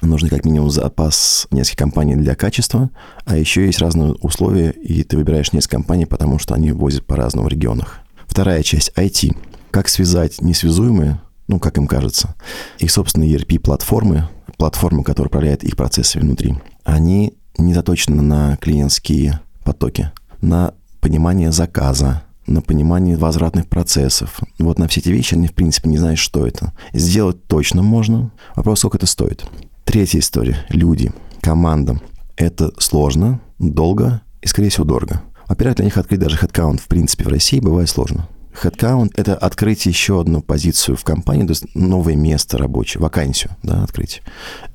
Нужны 0.00 0.28
как 0.28 0.44
минимум 0.44 0.70
запас 0.70 1.46
нескольких 1.50 1.78
компаний 1.78 2.16
для 2.16 2.34
качества, 2.34 2.90
а 3.24 3.36
еще 3.36 3.66
есть 3.66 3.80
разные 3.80 4.12
условия, 4.12 4.70
и 4.70 5.02
ты 5.02 5.16
выбираешь 5.16 5.52
несколько 5.52 5.76
компаний, 5.76 6.06
потому 6.06 6.38
что 6.38 6.54
они 6.54 6.72
возят 6.72 7.06
по-разному 7.06 7.48
в 7.48 7.50
регионах. 7.50 7.98
Вторая 8.26 8.62
часть– 8.62 8.92
IT. 8.96 9.36
Как 9.70 9.88
связать 9.88 10.40
несвязуемые, 10.40 11.20
ну, 11.46 11.58
как 11.58 11.78
им 11.78 11.86
кажется, 11.86 12.34
их 12.78 12.90
собственные 12.90 13.34
ERP-платформы, 13.36 14.28
платформы, 14.56 15.04
которые 15.04 15.28
управляют 15.28 15.64
их 15.64 15.76
процессами 15.76 16.22
внутри, 16.22 16.56
они 16.84 17.34
не 17.56 17.74
заточены 17.74 18.22
на 18.22 18.56
клиентские 18.56 19.40
потоки, 19.64 20.12
на 20.40 20.74
понимание 21.00 21.52
заказа, 21.52 22.22
на 22.46 22.62
понимание 22.62 23.16
возвратных 23.16 23.68
процессов. 23.68 24.40
Вот 24.58 24.78
на 24.78 24.88
все 24.88 25.00
эти 25.00 25.10
вещи 25.10 25.34
они, 25.34 25.48
в 25.48 25.54
принципе, 25.54 25.88
не 25.90 25.98
знают, 25.98 26.18
что 26.18 26.46
это. 26.46 26.72
Сделать 26.92 27.46
точно 27.46 27.82
можно. 27.82 28.30
Вопрос, 28.56 28.80
сколько 28.80 28.96
это 28.96 29.06
стоит. 29.06 29.44
Третья 29.88 30.18
история. 30.18 30.66
Люди, 30.68 31.10
команда. 31.40 31.98
Это 32.36 32.72
сложно, 32.76 33.40
долго 33.58 34.20
и, 34.42 34.46
скорее 34.46 34.68
всего, 34.68 34.84
дорого. 34.84 35.22
Во-первых, 35.48 35.76
для 35.76 35.86
них 35.86 35.96
открыть 35.96 36.20
даже 36.20 36.36
хедкаунт, 36.36 36.78
в 36.78 36.88
принципе, 36.88 37.24
в 37.24 37.28
России 37.28 37.58
бывает 37.58 37.88
сложно. 37.88 38.28
Headcount— 38.62 39.12
это 39.16 39.34
открыть 39.34 39.86
еще 39.86 40.20
одну 40.20 40.42
позицию 40.42 40.98
в 40.98 41.04
компании, 41.04 41.46
то 41.46 41.52
есть 41.52 41.74
новое 41.74 42.16
место 42.16 42.58
рабочее, 42.58 43.00
вакансию, 43.00 43.56
да, 43.62 43.82
открыть. 43.82 44.20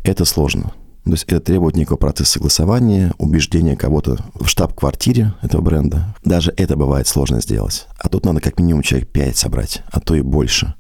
Это 0.04 0.26
сложно. 0.26 0.74
То 1.06 1.12
есть 1.12 1.26
это 1.26 1.42
требует 1.42 1.76
некого 1.76 1.98
процесса 1.98 2.32
согласования, 2.32 3.14
убеждения 3.20 3.76
кого-то 3.76 4.18
в 4.34 4.48
штаб-квартире 4.48 5.36
этого 5.44 5.62
бренда. 5.62 6.16
Даже 6.26 6.52
это 6.58 6.76
бывает 6.76 7.08
сложно 7.08 7.40
сделать. 7.40 7.86
А 8.00 8.10
тут 8.10 8.26
надо 8.26 8.42
как 8.42 8.58
минимум 8.58 8.82
человек 8.82 9.10
5 9.10 9.38
собрать, 9.38 9.84
а 9.92 10.00
то 10.00 10.16
и 10.16 10.22
больше. 10.22 10.74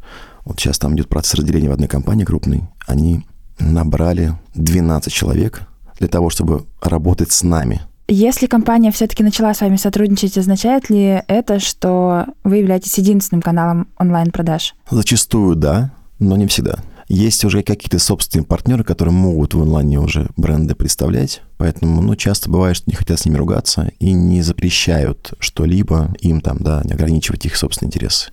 Вот 0.43 0.59
сейчас 0.59 0.79
там 0.79 0.95
идет 0.95 1.07
процесс 1.07 1.35
разделения 1.35 1.69
в 1.69 1.73
одной 1.73 1.87
компании 1.87 2.25
крупной. 2.25 2.63
Они 2.87 3.23
набрали 3.59 4.33
12 4.55 5.11
человек 5.11 5.63
для 5.99 6.07
того, 6.07 6.29
чтобы 6.29 6.65
работать 6.81 7.31
с 7.31 7.43
нами. 7.43 7.81
Если 8.09 8.47
компания 8.47 8.91
все-таки 8.91 9.23
начала 9.23 9.53
с 9.53 9.61
вами 9.61 9.77
сотрудничать, 9.77 10.37
означает 10.37 10.89
ли 10.89 11.23
это, 11.27 11.59
что 11.59 12.25
вы 12.43 12.57
являетесь 12.57 12.97
единственным 12.97 13.41
каналом 13.41 13.87
онлайн-продаж? 13.97 14.75
Зачастую 14.91 15.55
да, 15.55 15.91
но 16.19 16.35
не 16.35 16.47
всегда. 16.47 16.79
Есть 17.07 17.45
уже 17.45 17.63
какие-то 17.63 17.99
собственные 17.99 18.45
партнеры, 18.45 18.83
которые 18.83 19.13
могут 19.13 19.53
в 19.53 19.61
онлайне 19.61 19.99
уже 19.99 20.29
бренды 20.37 20.73
представлять, 20.73 21.41
поэтому, 21.57 22.01
ну, 22.01 22.15
часто 22.15 22.49
бывает, 22.49 22.75
что 22.75 22.89
не 22.89 22.95
хотят 22.95 23.19
с 23.19 23.25
ними 23.25 23.37
ругаться 23.37 23.91
и 23.99 24.11
не 24.11 24.41
запрещают 24.41 25.33
что-либо 25.39 26.13
им 26.19 26.41
там, 26.41 26.57
да, 26.59 26.81
не 26.83 26.93
ограничивать 26.93 27.45
их 27.45 27.55
собственные 27.55 27.89
интересы. 27.89 28.31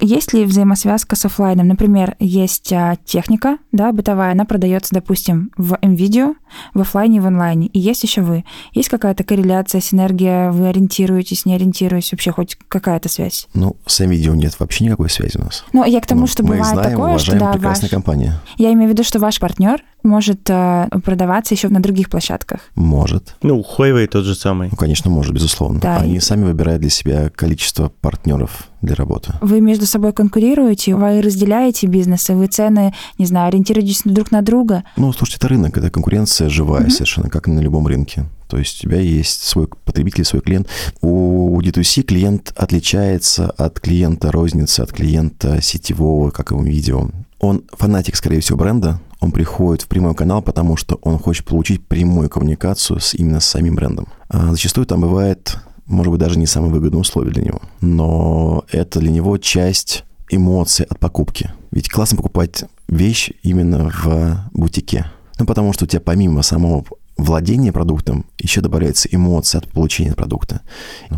Есть 0.00 0.32
ли 0.32 0.44
взаимосвязка 0.44 1.16
с 1.16 1.24
офлайном? 1.24 1.68
Например, 1.68 2.16
есть 2.18 2.72
а, 2.72 2.96
техника, 3.04 3.58
да, 3.72 3.92
бытовая, 3.92 4.32
она 4.32 4.44
продается, 4.44 4.94
допустим, 4.94 5.50
в 5.56 5.74
MVideo, 5.74 6.34
в 6.74 6.80
офлайне 6.80 7.18
и 7.18 7.20
в 7.20 7.26
онлайне. 7.26 7.68
И 7.68 7.78
есть 7.78 8.02
еще 8.02 8.22
вы. 8.22 8.44
Есть 8.72 8.88
какая-то 8.88 9.24
корреляция, 9.24 9.80
синергия, 9.80 10.50
вы 10.50 10.68
ориентируетесь, 10.68 11.44
не 11.44 11.54
ориентируетесь, 11.54 12.12
вообще 12.12 12.32
хоть 12.32 12.56
какая-то 12.68 13.08
связь? 13.08 13.48
Ну, 13.54 13.76
с 13.86 14.00
MVideo 14.00 14.34
нет 14.34 14.58
вообще 14.58 14.84
никакой 14.84 15.10
связи 15.10 15.38
у 15.38 15.44
нас. 15.44 15.64
Ну, 15.72 15.84
я 15.84 16.00
к 16.00 16.06
тому, 16.06 16.22
ну, 16.22 16.26
что 16.26 16.42
бывает 16.42 16.66
знаем, 16.66 16.90
такое, 16.90 17.18
что 17.18 17.38
да, 17.38 17.52
ваш... 17.52 17.80
компания. 17.90 18.40
Я 18.56 18.72
имею 18.72 18.88
в 18.88 18.92
виду, 18.92 19.04
что 19.04 19.18
ваш 19.18 19.38
партнер 19.38 19.82
может 20.02 20.48
э, 20.48 20.88
продаваться 21.04 21.54
еще 21.54 21.68
на 21.68 21.80
других 21.80 22.10
площадках. 22.10 22.60
Может. 22.74 23.34
Ну, 23.42 23.60
Huawei 23.60 24.06
тот 24.06 24.24
же 24.24 24.34
самый. 24.34 24.68
Ну, 24.70 24.76
конечно, 24.76 25.10
может, 25.10 25.32
безусловно. 25.32 25.80
Да. 25.80 25.98
Они 25.98 26.20
сами 26.20 26.44
выбирают 26.44 26.80
для 26.80 26.90
себя 26.90 27.30
количество 27.30 27.88
партнеров 28.00 28.68
для 28.80 28.94
работы. 28.94 29.32
Вы 29.40 29.60
между 29.60 29.86
собой 29.86 30.12
конкурируете, 30.12 30.94
вы 30.94 31.20
разделяете 31.20 31.86
бизнесы, 31.88 32.34
вы 32.34 32.46
цены, 32.46 32.94
не 33.18 33.26
знаю, 33.26 33.48
ориентируетесь 33.48 34.02
друг 34.04 34.30
на 34.30 34.42
друга? 34.42 34.84
Ну, 34.96 35.12
слушайте, 35.12 35.38
это 35.38 35.48
рынок, 35.48 35.76
это 35.76 35.90
конкуренция 35.90 36.48
живая 36.48 36.86
mm-hmm. 36.86 36.90
совершенно, 36.90 37.28
как 37.28 37.48
на 37.48 37.60
любом 37.60 37.86
рынке. 37.86 38.26
То 38.48 38.56
есть 38.56 38.78
у 38.78 38.82
тебя 38.88 38.98
есть 38.98 39.42
свой 39.42 39.68
потребитель, 39.84 40.24
свой 40.24 40.40
клиент. 40.40 40.68
У 41.02 41.60
D2C 41.60 42.02
клиент 42.02 42.52
отличается 42.56 43.50
от 43.50 43.78
клиента 43.78 44.32
розницы, 44.32 44.80
от 44.80 44.92
клиента 44.92 45.60
сетевого, 45.60 46.30
как 46.30 46.52
и 46.52 46.54
у 46.54 46.62
видео. 46.62 47.10
Он 47.40 47.64
фанатик, 47.72 48.16
скорее 48.16 48.40
всего, 48.40 48.58
бренда, 48.58 49.00
он 49.20 49.32
приходит 49.32 49.82
в 49.82 49.88
прямой 49.88 50.14
канал, 50.14 50.42
потому 50.42 50.76
что 50.76 50.98
он 51.02 51.18
хочет 51.18 51.44
получить 51.44 51.86
прямую 51.86 52.28
коммуникацию 52.28 53.00
с, 53.00 53.14
именно 53.14 53.40
с 53.40 53.46
самим 53.46 53.74
брендом. 53.74 54.06
А 54.28 54.52
зачастую 54.52 54.86
там 54.86 55.00
бывает, 55.00 55.56
может 55.86 56.10
быть, 56.10 56.20
даже 56.20 56.38
не 56.38 56.46
самые 56.46 56.72
выгодные 56.72 57.00
условия 57.00 57.32
для 57.32 57.42
него, 57.42 57.60
но 57.80 58.64
это 58.70 59.00
для 59.00 59.10
него 59.10 59.38
часть 59.38 60.04
эмоций 60.30 60.86
от 60.88 60.98
покупки. 60.98 61.52
Ведь 61.70 61.88
классно 61.88 62.16
покупать 62.16 62.64
вещь 62.88 63.30
именно 63.42 63.90
в 63.90 64.50
бутике. 64.52 65.06
Ну, 65.38 65.46
потому 65.46 65.72
что 65.72 65.84
у 65.84 65.88
тебя 65.88 66.00
помимо 66.00 66.42
самого 66.42 66.84
владения 67.16 67.72
продуктом 67.72 68.26
еще 68.38 68.60
добавляется 68.60 69.08
эмоция 69.10 69.60
от 69.60 69.68
получения 69.68 70.14
продукта. 70.14 70.60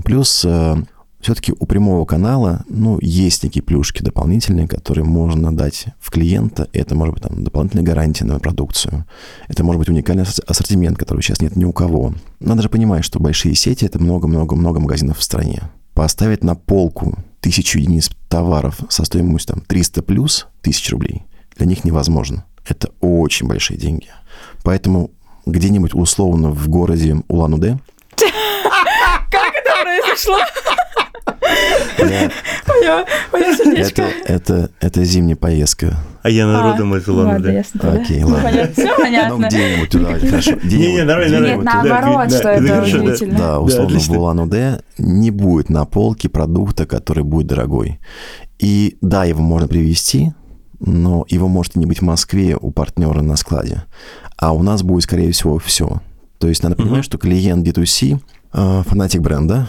Плюс 0.04 0.45
э, 0.45 0.76
все-таки 1.20 1.52
у 1.58 1.66
прямого 1.66 2.04
канала, 2.04 2.64
ну, 2.68 2.98
есть 3.00 3.44
некие 3.44 3.62
плюшки 3.62 4.02
дополнительные, 4.02 4.66
которые 4.66 5.04
можно 5.04 5.54
дать 5.54 5.86
в 6.00 6.10
клиента. 6.10 6.68
Это 6.72 6.94
может 6.94 7.14
быть 7.14 7.22
там 7.22 7.44
дополнительная 7.44 7.84
гарантия 7.84 8.24
на 8.24 8.38
продукцию. 8.38 9.04
Это 9.48 9.62
может 9.62 9.80
быть 9.80 9.88
уникальный 9.88 10.24
ассортимент, 10.46 10.98
который 10.98 11.20
сейчас 11.22 11.40
нет 11.40 11.56
ни 11.56 11.64
у 11.64 11.72
кого. 11.72 12.14
Надо 12.40 12.62
же 12.62 12.68
понимать, 12.68 13.04
что 13.04 13.20
большие 13.20 13.54
сети— 13.54 13.84
это 13.86 13.98
много-много-много 13.98 14.80
магазинов 14.80 15.18
в 15.18 15.22
стране. 15.22 15.62
Поставить 15.94 16.42
на 16.42 16.54
полку 16.54 17.18
тысячу 17.40 17.78
единиц 17.78 18.10
товаров 18.28 18.78
со 18.88 19.04
стоимостью 19.04 19.56
там 19.56 19.64
300 19.66 20.02
плюс 20.02 20.46
тысяч 20.62 20.88
рублей 20.90 21.24
для 21.56 21.66
них 21.66 21.84
невозможно. 21.84 22.44
Это 22.66 22.90
очень 23.00 23.46
большие 23.46 23.78
деньги. 23.78 24.08
Поэтому 24.62 25.10
где-нибудь 25.44 25.94
условно 25.94 26.50
в 26.50 26.68
городе 26.68 27.16
Улан-Удэ 27.28 27.78
как 29.30 29.54
это 29.54 29.70
произошло? 29.82 30.38
Это, 34.25 34.70
это 34.80 35.04
зимняя 35.04 35.37
поездка. 35.37 35.96
А 36.22 36.30
я 36.30 36.46
народом 36.46 36.94
из 36.96 37.08
Улан-Удэ. 37.08 37.64
Окей, 37.82 38.22
ладно. 38.22 38.68
Все 38.72 38.96
понятно. 38.96 39.37
Ну, 39.37 39.46
где-нибудь 39.46 39.90
туда, 39.90 40.18
хорошо. 40.18 40.52
Не, 40.62 40.92
не, 40.92 41.04
нормально, 41.04 41.46
Нет, 41.46 41.62
наоборот, 41.62 42.32
что 42.32 42.49
это 42.49 42.82
удивительно. 42.82 43.38
Да, 43.38 43.60
условно, 43.60 43.99
в 43.99 44.10
Улан-Удэ 44.10 44.82
не 44.99 45.30
будет 45.30 45.70
на 45.70 45.84
полке 45.84 46.28
продукта, 46.28 46.87
который 46.87 47.25
будет 47.25 47.46
дорогой. 47.46 48.00
И 48.58 48.99
да, 49.00 49.25
его 49.25 49.40
можно 49.40 49.68
привезти, 49.68 50.32
но 50.80 51.25
его 51.28 51.49
может 51.49 51.76
не 51.76 51.87
быть 51.87 52.00
в 52.00 52.04
Москве 52.04 52.56
у 52.60 52.70
партнера 52.70 53.22
на 53.22 53.37
складе. 53.37 53.84
А 54.37 54.52
у 54.52 54.62
нас 54.62 54.82
будет, 54.82 55.04
скорее 55.04 55.32
всего, 55.32 55.58
все. 55.58 56.00
То 56.38 56.49
есть 56.49 56.62
надо 56.62 56.76
понимать, 56.76 57.04
что 57.04 57.18
клиент 57.18 57.66
D2C, 57.66 58.18
э, 58.52 58.82
фанатик 58.87 59.20
бренда, 59.20 59.68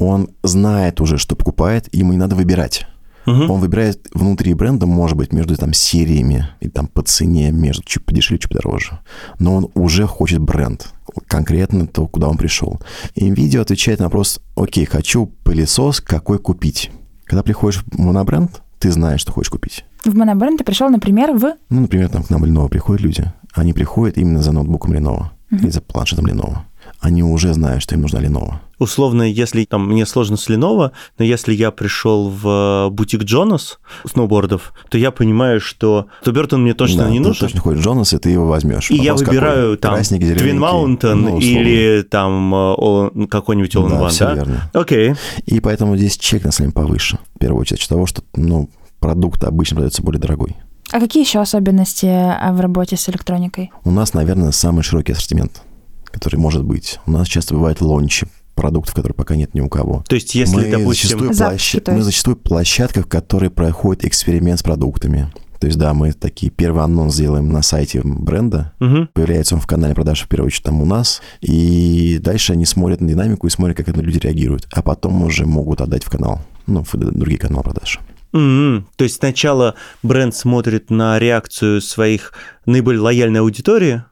он 0.00 0.30
знает 0.42 1.00
уже, 1.00 1.18
что 1.18 1.36
покупает, 1.36 1.88
ему 1.94 2.12
не 2.12 2.18
надо 2.18 2.34
выбирать. 2.34 2.86
Uh-huh. 3.26 3.48
Он 3.48 3.60
выбирает 3.60 4.08
внутри 4.14 4.54
бренда, 4.54 4.86
может 4.86 5.16
быть, 5.16 5.32
между 5.32 5.54
там 5.56 5.74
сериями 5.74 6.48
и 6.60 6.68
там 6.70 6.86
по 6.86 7.02
цене, 7.02 7.52
между 7.52 7.82
чуть 7.84 8.04
подешевле, 8.04 8.38
чуть 8.38 8.50
подороже. 8.50 8.98
Но 9.38 9.54
он 9.56 9.70
уже 9.74 10.06
хочет 10.06 10.40
бренд, 10.40 10.88
конкретно 11.26 11.86
то, 11.86 12.06
куда 12.06 12.28
он 12.28 12.38
пришел. 12.38 12.80
И 13.14 13.30
видео 13.30 13.60
отвечает 13.60 13.98
на 13.98 14.06
вопрос, 14.06 14.40
окей, 14.56 14.86
хочу 14.86 15.26
пылесос, 15.26 16.00
какой 16.00 16.38
купить? 16.38 16.90
Когда 17.24 17.42
приходишь 17.42 17.84
в 17.84 17.98
монобренд, 17.98 18.62
ты 18.78 18.90
знаешь, 18.90 19.20
что 19.20 19.32
хочешь 19.32 19.50
купить. 19.50 19.84
В 20.02 20.16
монобренд 20.16 20.56
ты 20.56 20.64
пришел, 20.64 20.88
например, 20.88 21.36
в... 21.36 21.56
Ну, 21.68 21.82
например, 21.82 22.08
там 22.08 22.22
к 22.22 22.30
нам 22.30 22.42
Lenovo 22.42 22.70
приходят 22.70 23.02
люди. 23.02 23.30
Они 23.52 23.74
приходят 23.74 24.16
именно 24.16 24.40
за 24.40 24.52
ноутбуком 24.52 24.94
Lenovo 24.94 25.26
uh-huh. 25.50 25.58
или 25.58 25.68
за 25.68 25.82
планшетом 25.82 26.24
Lenovo 26.24 26.60
они 27.00 27.22
уже 27.22 27.54
знают, 27.54 27.82
что 27.82 27.94
им 27.94 28.02
нужна 28.02 28.20
Lenovo. 28.20 28.54
Условно, 28.78 29.22
если 29.22 29.64
там 29.64 29.88
мне 29.88 30.06
сложно 30.06 30.36
с 30.36 30.48
Lenovo, 30.48 30.90
но 31.18 31.24
если 31.24 31.52
я 31.52 31.70
пришел 31.70 32.30
в 32.30 32.88
бутик 32.90 33.24
Джонас 33.24 33.78
сноубордов, 34.10 34.72
то 34.88 34.98
я 34.98 35.10
понимаю, 35.10 35.60
что 35.60 36.06
то 36.22 36.32
Бертон 36.32 36.62
мне 36.62 36.74
точно 36.74 37.04
да, 37.04 37.10
не 37.10 37.18
нужен. 37.18 37.46
точно 37.46 37.60
ходишь 37.60 37.80
в 37.80 37.84
Джонас, 37.84 38.12
и 38.12 38.18
ты 38.18 38.30
его 38.30 38.46
возьмешь. 38.46 38.90
И 38.90 38.98
Вопрос 38.98 39.06
я 39.06 39.14
выбираю 39.14 39.62
какой? 39.62 39.76
там 39.78 39.94
Красник, 39.94 40.22
Twin 40.22 40.58
Mountain 40.58 41.14
ну, 41.14 41.38
или 41.38 42.02
там 42.02 42.54
э, 42.54 43.26
какой-нибудь 43.26 43.74
All 43.74 43.88
да, 43.88 44.00
One, 44.00 44.08
все 44.08 44.24
да? 44.26 44.34
верно. 44.34 44.70
Окей. 44.72 45.14
И 45.46 45.60
поэтому 45.60 45.96
здесь 45.96 46.16
чек 46.16 46.44
на 46.44 46.52
самом 46.52 46.72
повыше, 46.72 47.18
в 47.34 47.38
первую 47.38 47.60
очередь, 47.62 47.86
того, 47.88 48.06
что 48.06 48.22
ну, 48.34 48.70
продукт 48.98 49.44
обычно 49.44 49.76
продается 49.76 50.02
более 50.02 50.20
дорогой. 50.20 50.56
А 50.92 51.00
какие 51.00 51.22
еще 51.22 51.40
особенности 51.40 52.06
э, 52.06 52.52
в 52.52 52.60
работе 52.60 52.96
с 52.96 53.08
электроникой? 53.08 53.70
У 53.84 53.90
нас, 53.90 54.12
наверное, 54.14 54.52
самый 54.52 54.82
широкий 54.82 55.12
ассортимент 55.12 55.62
который 56.10 56.36
может 56.36 56.64
быть. 56.64 56.98
У 57.06 57.10
нас 57.12 57.28
часто 57.28 57.54
бывает 57.54 57.80
лончи 57.80 58.26
продуктов, 58.54 58.94
которые 58.94 59.14
пока 59.14 59.36
нет 59.36 59.54
ни 59.54 59.60
у 59.60 59.68
кого. 59.68 60.04
То 60.08 60.14
есть, 60.14 60.34
если, 60.34 60.56
мы 60.56 60.70
допустим... 60.70 61.08
Зачастую, 61.08 61.34
площадь... 61.34 61.88
мы 61.88 62.02
зачастую 62.02 62.36
площадка, 62.36 63.02
в 63.02 63.06
которой 63.06 63.50
проходит 63.50 64.04
эксперимент 64.04 64.60
с 64.60 64.62
продуктами. 64.62 65.32
То 65.60 65.66
есть, 65.66 65.78
да, 65.78 65.92
мы 65.92 66.12
такие 66.12 66.50
первый 66.50 66.82
анонс 66.82 67.14
сделаем 67.14 67.50
на 67.50 67.60
сайте 67.60 68.00
бренда, 68.02 68.72
угу. 68.80 69.08
появляется 69.12 69.54
он 69.54 69.60
в 69.60 69.66
канале 69.66 69.94
продаж, 69.94 70.22
в 70.22 70.28
первую 70.28 70.46
очередь, 70.46 70.64
там 70.64 70.80
у 70.80 70.86
нас, 70.86 71.20
и 71.42 72.18
дальше 72.18 72.54
они 72.54 72.64
смотрят 72.64 73.02
на 73.02 73.08
динамику 73.08 73.46
и 73.46 73.50
смотрят, 73.50 73.76
как 73.76 73.88
это 73.90 74.00
люди 74.00 74.18
реагируют, 74.18 74.66
а 74.72 74.80
потом 74.80 75.22
уже 75.22 75.44
могут 75.44 75.82
отдать 75.82 76.02
в 76.02 76.08
канал, 76.08 76.40
ну, 76.66 76.82
в 76.82 76.94
другие 76.94 77.38
каналы 77.38 77.62
продаж. 77.62 78.00
М-м, 78.32 78.86
То 78.96 79.04
есть 79.04 79.16
сначала 79.16 79.74
бренд 80.02 80.34
смотрит 80.34 80.90
на 80.90 81.18
реакцию 81.18 81.80
своих 81.80 82.32
наиболее 82.64 83.00
лояльной 83.00 83.40
аудитории, 83.40 84.04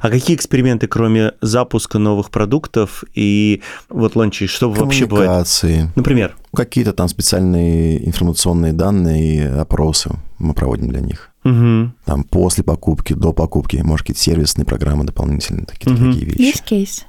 а 0.00 0.10
какие 0.10 0.36
эксперименты, 0.36 0.86
кроме 0.86 1.32
запуска 1.40 1.98
новых 1.98 2.30
продуктов 2.30 3.04
и 3.14 3.62
вот 3.88 4.16
лончей, 4.16 4.46
что 4.46 4.70
вообще 4.70 5.06
бывает? 5.06 5.28
Коммуникации, 5.28 5.90
Например, 5.96 6.36
какие-то 6.54 6.92
там 6.92 7.08
специальные 7.08 8.06
информационные 8.06 8.72
данные 8.72 9.34
и 9.36 9.40
опросы 9.40 10.10
мы 10.38 10.54
проводим 10.54 10.88
для 10.88 11.00
них. 11.00 11.30
Мгм. 11.44 11.94
Там 12.04 12.24
после 12.24 12.64
покупки, 12.64 13.12
до 13.14 13.32
покупки, 13.32 13.76
может, 13.76 14.06
какие-то 14.06 14.20
сервисные 14.20 14.64
программы 14.66 15.04
дополнительные, 15.04 15.66
какие-то 15.66 16.00
Мгм. 16.02 16.12
такие 16.12 16.26
вещи. 16.30 16.40
Есть 16.42 16.64
кейс. 16.64 17.06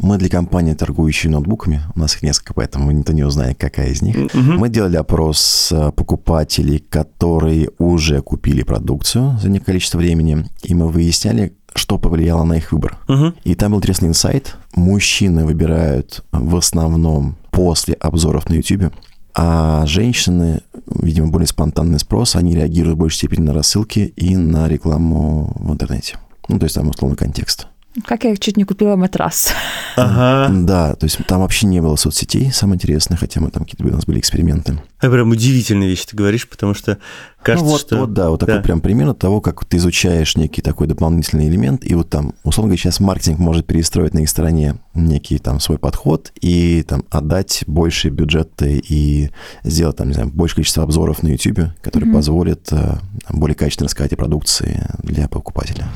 Мы 0.00 0.18
для 0.18 0.28
компании, 0.28 0.74
торгующей 0.74 1.30
ноутбуками, 1.30 1.82
у 1.94 1.98
нас 1.98 2.14
их 2.16 2.22
несколько, 2.22 2.54
поэтому 2.54 2.90
никто 2.90 3.12
не 3.12 3.24
узнает, 3.24 3.58
какая 3.58 3.88
из 3.88 4.02
них. 4.02 4.16
Мгм. 4.34 4.58
Мы 4.58 4.68
делали 4.68 4.96
опрос 4.96 5.70
э, 5.72 5.92
покупателей, 5.92 6.78
которые 6.78 7.70
уже 7.78 8.20
купили 8.22 8.62
продукцию 8.62 9.38
за 9.40 9.48
некое 9.48 9.66
количество 9.66 9.98
времени, 9.98 10.46
и 10.62 10.74
мы 10.74 10.88
выясняли, 10.88 11.54
что 11.74 11.98
повлияло 11.98 12.44
на 12.44 12.54
их 12.54 12.72
выбор. 12.72 12.98
Мгм. 13.08 13.34
И 13.44 13.54
там 13.54 13.72
был 13.72 13.78
интересный 13.78 14.08
инсайт. 14.08 14.56
Мужчины 14.74 15.44
выбирают 15.44 16.24
в 16.32 16.56
основном 16.56 17.36
после 17.50 17.94
обзоров 17.94 18.48
на 18.48 18.54
YouTube, 18.54 18.92
а 19.34 19.86
женщины, 19.86 20.62
видимо, 20.86 21.28
более 21.28 21.46
спонтанный 21.46 22.00
спрос, 22.00 22.34
они 22.34 22.56
реагируют 22.56 22.96
в 22.96 23.00
большей 23.00 23.18
степени 23.18 23.44
на 23.44 23.54
рассылки 23.54 24.12
и 24.16 24.36
на 24.36 24.68
рекламу 24.68 25.52
в 25.58 25.72
интернете. 25.72 26.18
Ну, 26.48 26.58
то 26.58 26.64
есть 26.64 26.74
там 26.74 26.88
условный 26.88 27.16
контекст. 27.16 27.68
Как 28.04 28.24
я 28.24 28.36
чуть 28.36 28.56
не 28.56 28.64
купила 28.64 28.96
матрас. 28.96 29.52
Ага. 29.96 30.52
Да, 30.52 30.94
то 30.94 31.04
есть 31.04 31.18
там 31.26 31.40
вообще 31.40 31.66
не 31.66 31.80
было 31.80 31.96
соцсетей, 31.96 32.52
самое 32.52 32.76
интересное, 32.76 33.16
хотя 33.16 33.40
мы 33.40 33.50
там 33.50 33.64
какие-то 33.64 33.84
у 33.84 33.90
нас 33.90 34.04
были 34.04 34.20
эксперименты. 34.20 34.78
Это 35.00 35.10
прям 35.10 35.30
удивительные 35.30 35.88
вещи 35.88 36.06
ты 36.06 36.16
говоришь, 36.16 36.48
потому 36.48 36.74
что 36.74 36.98
кажется, 37.42 37.64
ну, 37.64 37.72
вот, 37.72 37.80
что... 37.80 37.96
вот, 37.98 38.12
да, 38.12 38.30
вот 38.30 38.40
такой 38.40 38.56
Да. 38.56 38.60
прям 38.62 38.80
пример 38.80 39.14
того, 39.14 39.40
как 39.40 39.64
ты 39.64 39.78
изучаешь 39.78 40.36
некий 40.36 40.62
такой 40.62 40.86
дополнительный 40.86 41.48
элемент, 41.48 41.84
и 41.84 41.94
вот 41.94 42.08
там, 42.10 42.34
условно 42.44 42.68
говоря, 42.68 42.80
сейчас 42.80 43.00
маркетинг 43.00 43.38
может 43.38 43.66
перестроить 43.66 44.14
на 44.14 44.20
их 44.20 44.28
стороне 44.28 44.76
некий 44.94 45.38
там 45.38 45.58
свой 45.58 45.78
подход 45.78 46.30
и 46.40 46.84
там 46.86 47.04
отдать 47.10 47.64
больше 47.66 48.10
бюджеты 48.10 48.80
и 48.88 49.30
сделать 49.64 49.96
там, 49.96 50.08
не 50.08 50.14
знаю, 50.14 50.28
больше 50.30 50.56
количество 50.56 50.84
обзоров 50.84 51.22
на 51.22 51.28
YouTube, 51.28 51.72
которые 51.82 52.08
Мгм. 52.08 52.16
позволят 52.16 52.68
э, 52.72 52.98
более 53.30 53.56
качественно 53.56 53.86
рассказать 53.86 54.12
о 54.12 54.16
продукции 54.16 54.86
для 55.02 55.26
покупателя. 55.28 55.88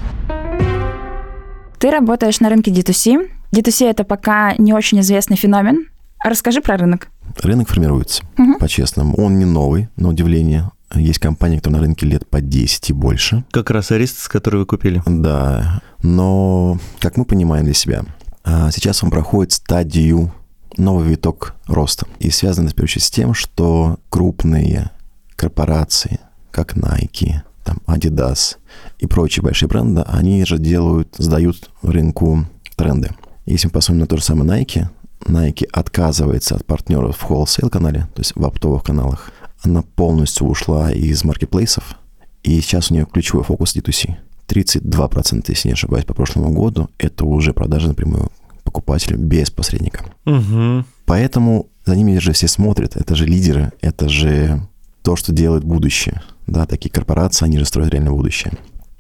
Ты 1.83 1.91
работаешь 1.91 2.39
на 2.39 2.49
рынке 2.49 2.71
D2C. 2.71 3.29
D2C 3.51 3.91
это 3.91 4.05
пока 4.05 4.55
не 4.57 4.73
очень 4.73 5.01
известный 5.01 5.37
феномен. 5.37 5.89
Расскажи 6.25 6.61
про 6.61 6.77
рынок. 6.77 7.09
Рынок 7.43 7.69
формируется, 7.71 8.23
Мгм. 8.37 8.61
по-честному. 8.61 9.17
Он 9.17 9.37
не 9.41 9.45
новый, 9.45 9.89
на 9.97 10.11
удивление. 10.11 10.71
Есть 10.95 11.19
компании, 11.19 11.59
кто 11.59 11.71
на 11.71 11.81
рынке 11.81 12.07
лет 12.07 12.25
по 12.25 12.41
10 12.41 12.91
и 12.91 12.93
больше. 12.93 13.43
Как 13.51 13.71
раз 13.71 13.91
Аристос, 13.91 14.29
который 14.29 14.61
вы 14.61 14.67
купили. 14.67 15.03
Да, 15.07 15.83
но, 16.05 16.79
как 17.01 17.17
мы 17.17 17.25
понимаем 17.25 17.65
для 17.65 17.75
себя, 17.75 18.05
а, 18.45 18.71
сейчас 18.71 19.03
он 19.03 19.11
проходит 19.11 19.51
стадию 19.51 20.33
новый 20.77 21.09
виток 21.09 21.57
роста. 21.67 22.07
И 22.21 22.31
связано, 22.31 22.69
в 22.69 22.75
первую 22.75 22.85
очередь, 22.91 23.03
с 23.03 23.11
тем, 23.11 23.35
что 23.35 23.99
крупные 24.09 24.93
корпорации, 25.35 26.21
как 26.53 26.77
Nike, 26.77 27.41
там, 27.65 27.79
Adidas 27.89 28.57
и 29.03 29.07
прочие 29.07 29.43
большие 29.43 29.69
бренды, 29.69 30.03
они 30.03 30.45
же 30.45 30.59
делают, 30.59 31.17
сдают 31.19 31.71
рынку 31.83 32.47
тренды. 32.77 33.11
Если 33.47 33.67
мы 33.67 33.73
посмотрим 33.73 34.03
на 34.03 34.07
то 34.07 34.17
же 34.17 34.23
самое 34.23 34.63
Nike, 34.63 34.87
Nike 35.27 35.67
отказывается 35.73 36.55
от 36.55 36.65
партнеров 36.65 37.17
в 37.17 37.29
wholesale 37.29 37.69
канале, 37.69 38.07
то 38.15 38.21
есть 38.21 38.33
в 38.37 38.45
оптовых 38.45 38.85
каналах. 38.85 39.33
Она 39.63 39.83
полностью 39.83 40.47
ушла 40.47 40.93
из 40.93 41.25
маркетплейсов, 41.25 41.97
и 42.45 42.61
сейчас 42.61 42.93
у 42.93 42.95
нее 42.95 43.07
ключевой 43.13 43.43
фокус 43.43 43.75
D2C. 43.75 44.15
32%, 44.47 45.45
если 45.49 45.69
не 45.69 45.75
ошибаюсь, 45.75 46.05
по 46.05 46.15
прошлому 46.15 46.53
году, 46.53 46.89
это 46.99 47.25
уже 47.25 47.53
продажи 47.53 47.89
напрямую 47.89 48.31
покупателю 48.63 49.19
без 49.19 49.51
посредника. 49.51 50.05
Угу. 50.27 50.85
Поэтому 51.07 51.67
за 51.85 51.97
ними 51.97 52.19
же 52.19 52.33
все 52.33 52.47
смотрят, 52.47 52.95
это 52.97 53.17
же 53.17 53.27
лидеры, 53.27 53.73
это 53.81 54.09
же 54.09 54.63
то, 55.03 55.17
что 55.17 55.33
делает 55.33 55.65
будущее. 55.65 56.23
Да, 56.47 56.67
такие 56.67 56.91
корпорации, 56.91 57.47
они 57.47 57.59
же 57.59 57.65
строят 57.65 57.93
реально 57.93 58.13
будущее. 58.13 58.53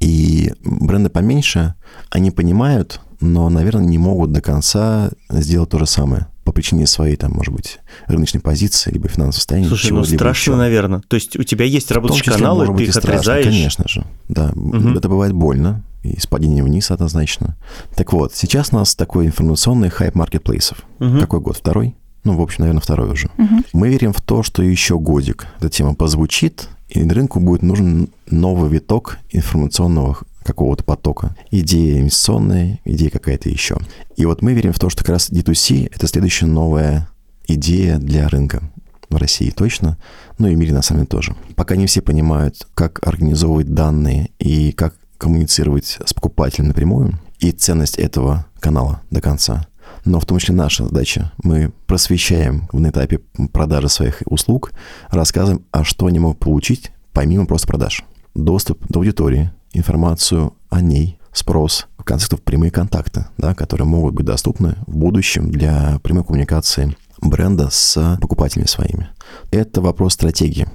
И 0.03 0.53
бренды 0.65 1.11
поменьше, 1.11 1.75
они 2.11 2.33
понимают, 2.33 3.01
но, 3.21 3.49
наверное, 3.49 3.85
не 3.85 3.99
могут 3.99 4.33
до 4.33 4.41
конца 4.41 5.11
сделать 5.31 5.71
то 5.71 5.79
же 5.79 5.87
самое 5.87 6.27
по 6.43 6.51
причине 6.51 6.89
своей, 6.89 7.15
там, 7.15 7.31
может 7.33 7.55
быть, 7.55 7.79
рыночной 8.09 8.41
позиции, 8.41 8.91
либо 8.91 9.07
финансового 9.07 9.31
состояния. 9.31 9.69
Слушай, 9.69 9.93
ну 9.93 10.03
страшно, 10.03 10.53
еще. 10.53 10.57
наверное. 10.57 11.03
То 11.07 11.15
есть 11.15 11.39
у 11.39 11.45
тебя 11.45 11.65
есть 11.67 11.93
рабочие 11.93 12.19
числе, 12.19 12.33
каналы, 12.33 12.67
ты 12.67 12.73
быть, 12.73 12.89
их 12.89 12.95
страшно, 12.95 13.15
отрезаешь. 13.15 13.45
Конечно 13.47 13.85
же, 13.87 14.05
да. 14.29 14.51
Мгм. 14.57 14.99
Это 14.99 15.09
бывает 15.09 15.33
больно, 15.35 15.85
и 16.03 16.19
с 16.19 16.27
падением 16.27 16.65
вниз 16.65 16.91
однозначно. 16.91 17.57
Так 17.95 18.13
вот, 18.13 18.35
сейчас 18.35 18.71
у 18.73 18.77
нас 18.77 18.97
такой 18.97 19.27
информационный 19.27 19.89
хайп 19.89 20.17
маркетплейсов. 20.17 20.83
Мгм. 20.99 21.21
Какой 21.21 21.39
год? 21.39 21.59
Второй? 21.59 21.95
Ну, 22.25 22.37
в 22.37 22.41
общем, 22.41 22.63
наверное, 22.63 22.81
второй 22.81 23.11
уже. 23.13 23.31
Мгм. 23.37 23.65
Мы 23.73 23.91
верим 23.91 24.13
в 24.13 24.21
то, 24.21 24.43
что 24.43 24.65
еще 24.65 24.99
годик 24.99 25.47
эта 25.59 25.69
тема 25.69 25.95
позвучит, 25.95 26.69
и 26.93 27.09
рынку 27.09 27.41
будет 27.41 27.63
нужен 27.63 28.11
новый 28.31 28.71
виток 28.71 29.19
информационного 29.31 30.19
какого-то 30.45 30.85
потока. 30.85 31.35
Идея 31.51 32.01
инвестиционная, 32.01 32.81
идея 32.85 33.11
какая-то 33.11 33.49
еще. 33.49 33.79
И 34.17 34.27
вот 34.27 34.43
мы 34.43 34.53
верим 34.53 34.73
в 34.73 34.79
то, 34.79 34.91
что 34.91 35.03
как 35.03 35.11
раз 35.11 35.31
D2C— 35.31 35.91
это 35.95 36.07
следующая 36.07 36.47
новая 36.47 37.09
идея 37.47 37.99
для 37.99 38.29
рынка. 38.29 38.63
В 39.09 39.17
России 39.17 39.51
точно, 39.51 39.99
ну 40.39 40.49
и 40.49 40.55
в 40.55 40.59
мире 40.59 40.73
на 40.73 40.83
самом 40.83 41.01
деле 41.01 41.09
тоже. 41.09 41.37
Пока 41.55 41.77
не 41.77 41.87
все 41.87 42.01
понимают, 42.01 42.67
как 42.75 43.07
организовывать 43.07 43.73
данные 43.73 44.31
и 44.39 44.73
как 44.73 44.95
коммуницировать 45.19 45.99
с 46.05 46.15
покупателем 46.15 46.69
напрямую, 46.69 47.19
и 47.39 47.53
ценность 47.53 47.97
этого 47.99 48.47
канала 48.59 49.03
до 49.11 49.21
конца. 49.21 49.67
Но 50.05 50.19
в 50.19 50.27
том 50.27 50.39
числе 50.39 50.55
наша 50.55 50.85
задача. 50.85 51.33
Мы 51.43 51.73
просвещаем 51.87 52.69
на 52.73 52.89
этапе 52.89 53.21
продажи 53.53 53.89
своих 53.89 54.23
услуг, 54.27 54.73
рассказываем, 55.09 55.65
а 55.71 55.85
что 55.85 56.07
они 56.07 56.19
могут 56.19 56.39
получить 56.39 56.93
помимо 57.13 57.47
просто 57.47 57.69
продаж. 57.69 58.05
Доступ 58.35 58.85
до 58.89 59.01
аудитории, 59.01 59.53
информацию 59.73 60.55
о 60.71 60.81
ней, 60.81 61.19
спрос, 61.33 61.87
в 61.99 62.05
конце 62.05 62.27
концов, 62.27 62.43
прямые 62.45 62.71
контакты, 62.71 63.27
да, 63.39 63.55
которые 63.55 63.87
могут 63.87 64.15
быть 64.15 64.27
доступны 64.27 64.77
в 64.87 64.97
будущем 64.97 65.51
для 65.51 66.01
прямой 66.03 66.25
коммуникации 66.25 66.97
бренда 67.21 67.69
с 67.71 68.19
покупателями 68.21 68.67
своими. 68.67 69.09
Это 69.51 69.81
вопрос 69.81 70.15
стратегии. 70.15 70.67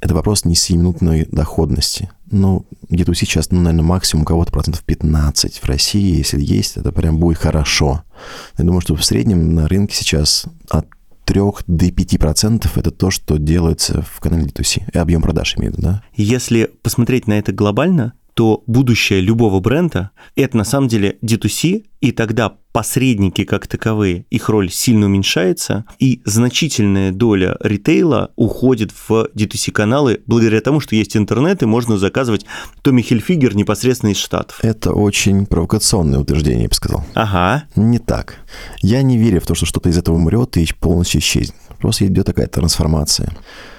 Это 0.00 0.14
вопрос 0.14 0.44
не 0.44 0.54
сиюминутной 0.54 1.26
доходности. 1.30 2.10
Ну, 2.34 2.66
где-то 2.88 3.14
сейчас, 3.14 3.52
ну, 3.52 3.60
наверное, 3.60 3.84
максимум 3.84 4.24
кого-то 4.24 4.50
процентов 4.50 4.82
15 4.82 5.58
в 5.58 5.64
России, 5.66 6.16
если 6.16 6.42
есть, 6.42 6.76
это 6.76 6.90
прям 6.90 7.18
будет 7.18 7.38
хорошо. 7.38 8.02
Я 8.58 8.64
думаю, 8.64 8.80
что 8.80 8.96
в 8.96 9.04
среднем 9.04 9.54
на 9.54 9.68
рынке 9.68 9.94
сейчас 9.94 10.46
от 10.68 10.88
3 11.26 11.40
до 11.68 11.92
5 11.92 12.18
процентов 12.18 12.76
это 12.76 12.90
то, 12.90 13.12
что 13.12 13.36
делается 13.38 14.02
в 14.02 14.18
канале 14.18 14.46
D2C. 14.46 14.82
И 14.92 14.98
объем 14.98 15.22
продаж 15.22 15.56
имею 15.56 15.74
да? 15.78 16.02
Если 16.16 16.68
посмотреть 16.82 17.28
на 17.28 17.34
это 17.34 17.52
глобально, 17.52 18.14
то 18.34 18.62
будущее 18.66 19.20
любого 19.20 19.60
бренда– 19.60 20.10
это 20.36 20.56
на 20.56 20.64
самом 20.64 20.88
деле 20.88 21.18
D2C, 21.22 21.84
и 22.00 22.12
тогда 22.12 22.56
посредники 22.72 23.44
как 23.44 23.68
таковые, 23.68 24.26
их 24.30 24.48
роль 24.48 24.70
сильно 24.70 25.06
уменьшается, 25.06 25.84
и 26.00 26.20
значительная 26.24 27.12
доля 27.12 27.56
ритейла 27.60 28.32
уходит 28.34 28.90
в 28.90 29.28
D2C-каналы 29.34 30.20
благодаря 30.26 30.60
тому, 30.60 30.80
что 30.80 30.96
есть 30.96 31.16
интернет, 31.16 31.62
и 31.62 31.66
можно 31.66 31.96
заказывать 31.96 32.44
Томми 32.82 33.00
Хильфигер 33.00 33.54
непосредственно 33.54 34.10
из 34.10 34.18
Штатов. 34.18 34.58
Это 34.62 34.92
очень 34.92 35.46
провокационное 35.46 36.18
утверждение, 36.18 36.64
я 36.64 36.68
бы 36.68 36.74
сказал. 36.74 37.04
Ага. 37.14 37.64
Не 37.76 38.00
так. 38.00 38.40
Я 38.82 39.02
не 39.02 39.16
верю 39.16 39.40
в 39.40 39.46
то, 39.46 39.54
что 39.54 39.66
что-то 39.66 39.88
из 39.88 39.96
этого 39.96 40.16
умрет 40.16 40.56
и 40.56 40.68
полностью 40.78 41.20
исчезнет. 41.20 41.54
Просто 41.84 42.06
идет 42.06 42.24
такая 42.24 42.46
трансформация. 42.46 43.30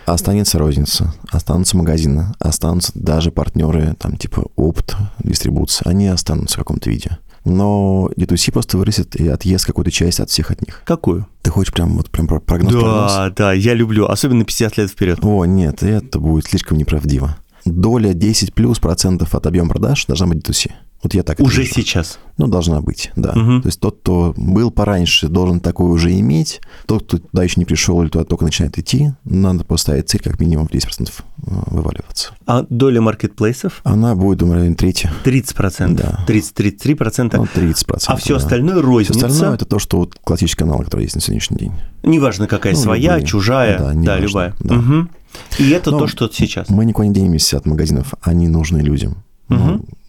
Останется 0.06 0.60
розница, 0.60 1.12
останутся 1.32 1.76
магазины, 1.76 2.28
останутся 2.38 2.92
даже 2.94 3.32
партнеры, 3.32 3.96
там, 3.98 4.16
типа 4.16 4.46
опт, 4.56 4.96
дистрибуция. 5.24 5.90
Они 5.90 6.06
останутся 6.06 6.58
в 6.58 6.60
каком-то 6.60 6.92
виде. 6.92 7.18
Но 7.46 8.12
D2C 8.16 8.52
просто 8.52 8.78
вырастет 8.78 9.16
и 9.16 9.28
отъест 9.28 9.66
какую-то 9.66 9.90
часть 9.90 10.20
от 10.20 10.30
всех 10.30 10.52
от 10.52 10.62
них. 10.62 10.84
Какую? 10.86 11.26
Ты 11.42 11.50
хочешь 11.50 11.74
прям 11.74 11.98
вот 11.98 12.12
прям 12.12 12.28
про- 12.28 12.40
прогноз 12.40 12.74
прогноз? 12.74 13.12
Да, 13.12 13.30
да, 13.36 13.54
я 13.54 13.74
люблю, 13.74 14.06
особенно 14.06 14.46
50 14.46 14.78
лет 14.78 14.92
вперед. 14.92 15.18
О, 15.24 15.44
нет, 15.46 15.82
это 15.82 16.20
будет 16.20 16.46
слишком 16.46 16.78
неправдиво. 16.78 17.36
Доля 17.66 18.14
10 18.14 18.54
плюс 18.54 18.78
процентов 18.78 19.34
от 19.34 19.48
объема 19.48 19.70
продаж 19.70 20.06
должна 20.06 20.28
быть 20.28 20.48
D2C. 20.48 20.70
Вот 21.06 21.14
я 21.14 21.22
так 21.22 21.40
Уже 21.40 21.62
вижу. 21.62 21.76
сейчас. 21.76 22.18
Ну, 22.40 22.48
должна 22.48 22.82
быть, 22.82 23.12
да. 23.16 23.32
Мгм. 23.36 23.62
То 23.62 23.68
есть 23.68 23.80
тот, 23.80 24.00
кто 24.00 24.34
был 24.36 24.72
пораньше, 24.72 25.28
должен 25.28 25.60
такое 25.60 25.90
уже 25.90 26.12
иметь. 26.20 26.62
Тот, 26.88 27.04
кто 27.04 27.20
туда 27.20 27.44
еще 27.44 27.60
не 27.60 27.66
пришел 27.66 28.02
или 28.02 28.10
туда 28.10 28.24
только 28.26 28.44
начинает 28.44 28.80
идти, 28.80 29.12
надо 29.24 29.64
поставить 29.64 30.10
цель 30.10 30.22
как 30.24 30.40
минимум 30.40 30.68
в 30.68 30.72
10% 30.72 31.12
вываливаться. 31.38 32.32
А 32.48 32.66
доля 32.72 33.02
маркетплейсов? 33.02 33.82
Она 33.84 34.16
будет, 34.16 34.40
думаю, 34.40 34.56
районе 34.62 34.74
трети. 34.74 35.08
30%. 35.24 35.94
Да. 35.94 36.26
30-33%. 36.28 37.38
Ну, 37.38 37.44
30%. 37.44 38.04
а 38.08 38.16
все 38.16 38.30
да. 38.34 38.38
остальное 38.38 38.78
Все 38.78 38.82
розница. 38.84 39.28
остальное 39.28 39.56
это 39.58 39.66
то, 39.66 39.78
что 39.78 39.98
вот 39.98 40.16
классический 40.24 40.58
канал, 40.58 40.80
который 40.80 41.04
есть 41.04 41.14
на 41.14 41.22
сегодняшний 41.22 41.58
день. 41.58 41.72
Неважно, 42.02 42.48
какая 42.48 42.74
Ну, 42.74 42.80
своя, 42.80 43.12
любые. 43.14 43.28
чужая, 43.28 43.78
Да, 43.78 43.94
да, 43.94 44.18
любая. 44.18 44.56
да. 44.60 44.74
Мгм. 44.74 45.12
И 45.60 45.70
это 45.70 45.92
Ну, 45.92 46.00
то, 46.00 46.08
что 46.08 46.28
сейчас. 46.34 46.68
Мы 46.70 46.84
никуда 46.84 47.08
не 47.08 47.14
денемся 47.14 47.58
от 47.58 47.68
магазинов, 47.68 48.16
они 48.24 48.48
нужны 48.48 48.80
людям. 48.80 49.18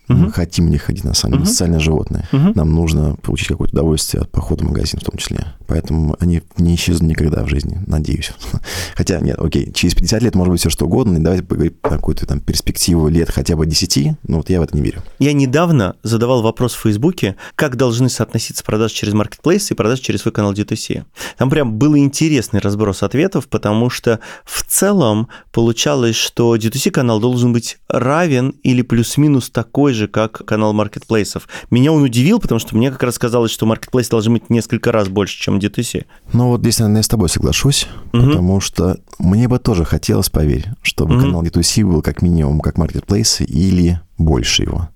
Мы 0.09 0.33
хотим 0.33 0.71
них 0.71 0.83
ходить, 0.83 1.05
на 1.05 1.15
самом 1.15 1.43
деле, 1.45 1.79
животное. 1.79 2.29
Мгм. 2.33 2.53
Нам 2.55 2.75
нужно 2.75 3.17
получить 3.23 3.49
какое-то 3.49 3.75
удовольствие 3.75 4.23
от 4.23 4.31
похода 4.31 4.65
в 4.65 4.69
магазин 4.69 5.01
в 5.01 5.05
том 5.05 5.19
числе. 5.19 5.47
Поэтому 5.67 6.17
они 6.21 6.43
не 6.59 6.75
исчезнут 6.75 7.11
никогда 7.11 7.43
в 7.43 7.49
жизни, 7.49 7.79
надеюсь. 7.87 8.33
Хотя, 8.95 9.21
нет, 9.21 9.39
окей, 9.39 9.73
через 9.73 9.95
50 9.95 10.23
лет 10.23 10.35
может 10.35 10.53
быть 10.53 10.61
все 10.61 10.71
что 10.71 10.87
угодно, 10.87 11.19
и 11.19 11.21
давайте 11.21 11.45
поговорить 11.45 11.81
про 11.81 11.91
какую-то 11.91 12.27
там 12.27 12.41
перспективу 12.41 13.09
лет 13.09 13.31
хотя 13.31 13.57
бы 13.57 13.67
10, 13.67 14.17
но 14.27 14.39
вот 14.39 14.51
я 14.51 14.61
в 14.61 14.63
это 14.63 14.77
не 14.77 14.83
верю. 14.83 15.03
Я 15.19 15.33
недавно 15.33 15.97
задавал 16.03 16.43
вопрос 16.43 16.75
в 16.75 16.81
Фейсбуке, 16.81 17.37
как 17.55 17.77
должны 17.77 18.09
соотноситься 18.09 18.65
продажи 18.65 18.95
через 18.95 19.15
Marketplace 19.15 19.69
и 19.71 19.75
продажи 19.75 20.03
через 20.03 20.23
свой 20.23 20.33
канал 20.33 20.53
D2C. 20.53 21.05
Там 21.37 21.51
прям 21.51 21.75
был 21.75 21.97
интересный 21.97 22.61
разброс 22.61 23.03
ответов, 23.03 23.49
потому 23.49 23.91
что 23.91 24.21
в 24.45 24.65
целом 24.65 25.29
получалось, 25.53 26.17
что 26.17 26.57
D2C 26.57 26.91
канал 26.91 27.21
должен 27.21 27.53
быть 27.53 27.79
равен 27.89 28.51
или 28.63 28.83
плюс-минус 28.83 29.51
такой 29.51 29.95
же, 29.97 30.09
как 30.09 30.45
канал 30.45 30.73
маркетплейсов. 30.73 31.49
Меня 31.71 31.93
он 31.93 32.03
удивил, 32.03 32.39
потому 32.39 32.59
что 32.59 32.77
мне 32.77 32.91
как 32.91 33.03
раз 33.03 33.19
казалось, 33.19 33.51
что 33.51 33.67
маркетплейс 33.67 34.09
должен 34.09 34.35
быть 34.35 34.51
несколько 34.51 34.93
раз 34.93 35.09
больше, 35.09 35.41
чем 35.41 35.59
D2C. 35.59 36.05
Ну 36.33 36.49
вот 36.49 36.61
здесь, 36.61 36.79
наверное, 36.79 36.99
я 37.01 37.03
с 37.03 37.09
тобой 37.09 37.29
соглашусь, 37.29 37.89
Мгм. 38.13 38.29
потому 38.29 38.61
что 38.61 38.99
мне 39.19 39.49
бы 39.49 39.59
тоже 39.59 39.85
хотелось, 39.85 40.31
поверь, 40.31 40.67
чтобы 40.83 41.15
Мгм. 41.15 41.23
канал 41.25 41.43
D2C 41.43 41.85
был 41.85 42.03
как 42.03 42.23
минимум 42.23 42.61
как 42.61 42.79
маркетплейсы 42.79 43.45
или 43.45 44.01
больше 44.19 44.63
его. 44.63 44.89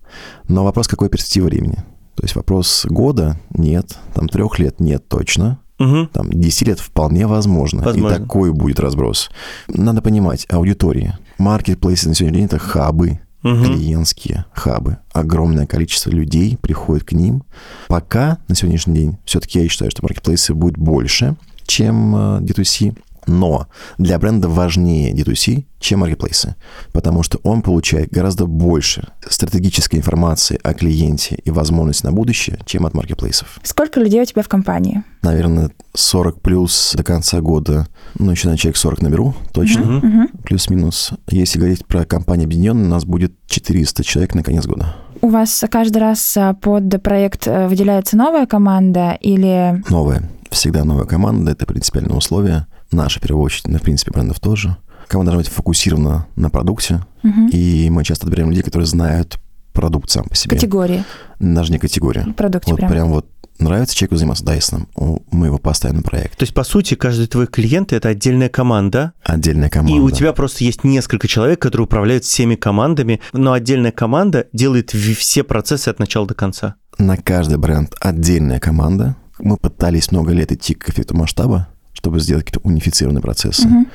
Но 0.49 0.65
вопрос, 0.65 0.89
какой 0.89 1.09
перспективы 1.09 1.47
времени? 1.49 1.77
То 2.17 2.25
есть 2.25 2.35
вопрос 2.37 2.85
года 2.89 3.41
нет, 3.51 3.97
там 4.15 4.29
трех 4.29 4.59
лет 4.59 4.79
нет 4.81 5.09
точно, 5.09 5.59
Мгм. 5.79 6.09
там 6.09 6.29
10 6.31 6.67
лет 6.69 6.79
вполне 6.79 7.27
возможно. 7.27 7.83
Возможно. 7.83 8.15
И 8.17 8.19
такой 8.19 8.53
будет 8.53 8.81
разброс. 8.81 9.31
Надо 9.69 10.03
понимать, 10.03 10.47
аудитории. 10.51 11.17
Маркетплейсы 11.39 12.09
на 12.09 12.15
сегодняшний 12.15 12.41
день 12.41 12.47
это 12.49 12.59
хабы, 12.59 13.21
Мгм. 13.43 13.65
клиентские 13.65 14.45
хабы. 14.53 14.99
Огромное 15.13 15.67
количество 15.67 16.11
людей 16.11 16.59
приходит 16.59 17.05
к 17.05 17.13
ним. 17.13 17.43
Пока 17.89 18.39
на 18.49 18.55
сегодняшний 18.55 18.95
день 18.95 19.19
все-таки 19.25 19.61
я 19.61 19.69
считаю, 19.69 19.91
что 19.91 20.03
маркетплейсы 20.03 20.53
будет 20.55 20.77
больше, 20.77 21.37
чем 21.67 22.15
э, 22.15 22.41
D2C. 22.41 22.97
Но 23.27 23.69
для 23.99 24.19
бренда 24.19 24.49
важнее 24.49 25.13
D2C, 25.13 25.65
чем 25.79 26.01
маркетплейсы, 26.01 26.57
потому 26.93 27.23
что 27.23 27.39
он 27.43 27.63
получает 27.63 28.11
гораздо 28.11 28.47
больше 28.47 29.09
стратегической 29.29 29.99
информации 29.99 30.59
о 30.63 30.75
клиенте 30.75 31.37
и 31.45 31.51
возможностей 31.51 32.07
на 32.07 32.13
будущее, 32.13 32.59
чем 32.67 32.87
от 32.87 32.95
маркетплейсов. 32.95 33.59
Сколько 33.63 34.01
людей 34.01 34.21
у 34.23 34.25
тебя 34.25 34.43
в 34.43 34.49
компании? 34.49 35.03
Наверное, 35.23 35.71
40 35.95 36.41
плюс 36.41 36.93
до 36.97 37.03
конца 37.03 37.41
года, 37.41 37.87
ну, 38.19 38.31
еще 38.31 38.49
на 38.49 38.57
человек 38.59 38.77
40 38.77 39.03
наберу, 39.03 39.35
точно, 39.53 39.85
Мгм. 39.85 40.07
Мгм. 40.09 40.29
плюс-минус. 40.45 41.13
Если 41.29 41.59
говорить 41.59 41.87
про 41.87 42.05
компанию 42.05 42.47
объединенную, 42.47 42.87
у 42.87 42.91
нас 42.91 43.05
будет 43.05 43.33
400 43.47 44.05
человек 44.05 44.35
на 44.35 44.43
конец 44.43 44.67
года. 44.67 44.97
У 45.23 45.29
вас 45.29 45.63
каждый 45.71 45.99
раз 45.99 46.37
а, 46.37 46.55
под 46.55 47.03
проект 47.03 47.47
э, 47.47 47.69
выделяется 47.69 48.17
новая 48.17 48.47
команда 48.47 49.19
или... 49.21 49.83
Новая, 49.91 50.23
всегда 50.51 50.85
новая 50.85 51.05
команда, 51.05 51.53
это 51.53 51.67
принципиальное 51.67 52.17
условие. 52.17 52.67
Наша, 52.93 53.19
в 53.19 53.23
первую 53.23 53.45
очередь, 53.45 53.69
ну, 53.69 53.79
в 53.79 53.83
принципе, 53.83 54.11
брендов 54.11 54.41
тоже. 54.41 54.77
Команда 55.09 55.33
должна 55.33 55.45
быть 55.49 55.53
фокусирована 55.53 56.27
на 56.37 56.51
продукте, 56.51 57.05
Мгм. 57.23 57.49
и 57.49 57.89
мы 57.91 58.05
часто 58.05 58.27
отбираем 58.27 58.51
людей, 58.51 58.63
которые 58.63 58.87
знают 58.87 59.39
продукт 59.73 60.11
сам 60.11 60.25
по 60.25 60.35
себе. 60.35 60.57
Категории 60.57 61.05
Даже 61.39 61.73
не 61.73 61.79
категория. 61.79 62.23
в 62.23 62.33
продукте 62.33 62.71
Вот 62.73 62.79
прям. 62.79 62.91
прям 62.91 63.09
вот 63.11 63.27
нравится 63.59 63.95
человеку 63.95 64.17
заниматься 64.17 64.45
Дайсоном, 64.45 64.89
мы 65.31 65.47
его 65.47 65.59
поставим 65.59 65.97
на 65.97 66.03
проект. 66.03 66.39
То 66.39 66.45
есть, 66.45 66.55
по 66.55 66.65
сути, 66.65 66.95
каждый 66.95 67.27
твой 67.27 67.47
клиент– 67.47 67.93
это 67.95 68.09
отдельная 68.09 68.49
команда, 68.49 69.13
Отдельная 69.23 69.69
команда. 69.69 69.97
И 69.97 70.01
у 70.01 70.11
тебя 70.11 70.33
просто 70.33 70.65
есть 70.65 70.83
несколько 70.85 71.29
человек, 71.29 71.61
которые 71.61 71.85
управляют 71.85 72.25
всеми 72.25 72.55
командами, 72.55 73.21
но 73.33 73.53
отдельная 73.53 73.93
команда 73.93 74.47
делает 74.53 74.91
все 74.93 75.45
процессы 75.45 75.89
от 75.89 75.99
начала 75.99 76.27
до 76.27 76.35
конца. 76.35 76.75
На 76.99 77.17
каждый 77.17 77.59
бренд 77.59 77.95
отдельная 78.01 78.61
команда. 78.61 79.17
Мы 79.39 79.57
пытались 79.57 80.11
много 80.11 80.33
лет 80.33 80.53
идти 80.53 80.75
к 80.75 80.89
эффекту 80.91 81.17
масштаба, 81.17 81.69
чтобы 82.01 82.19
сделать 82.19 82.47
какие-то 82.47 82.67
унифицированные 82.67 83.21
процессы. 83.21 83.69
Мгм. 83.69 83.89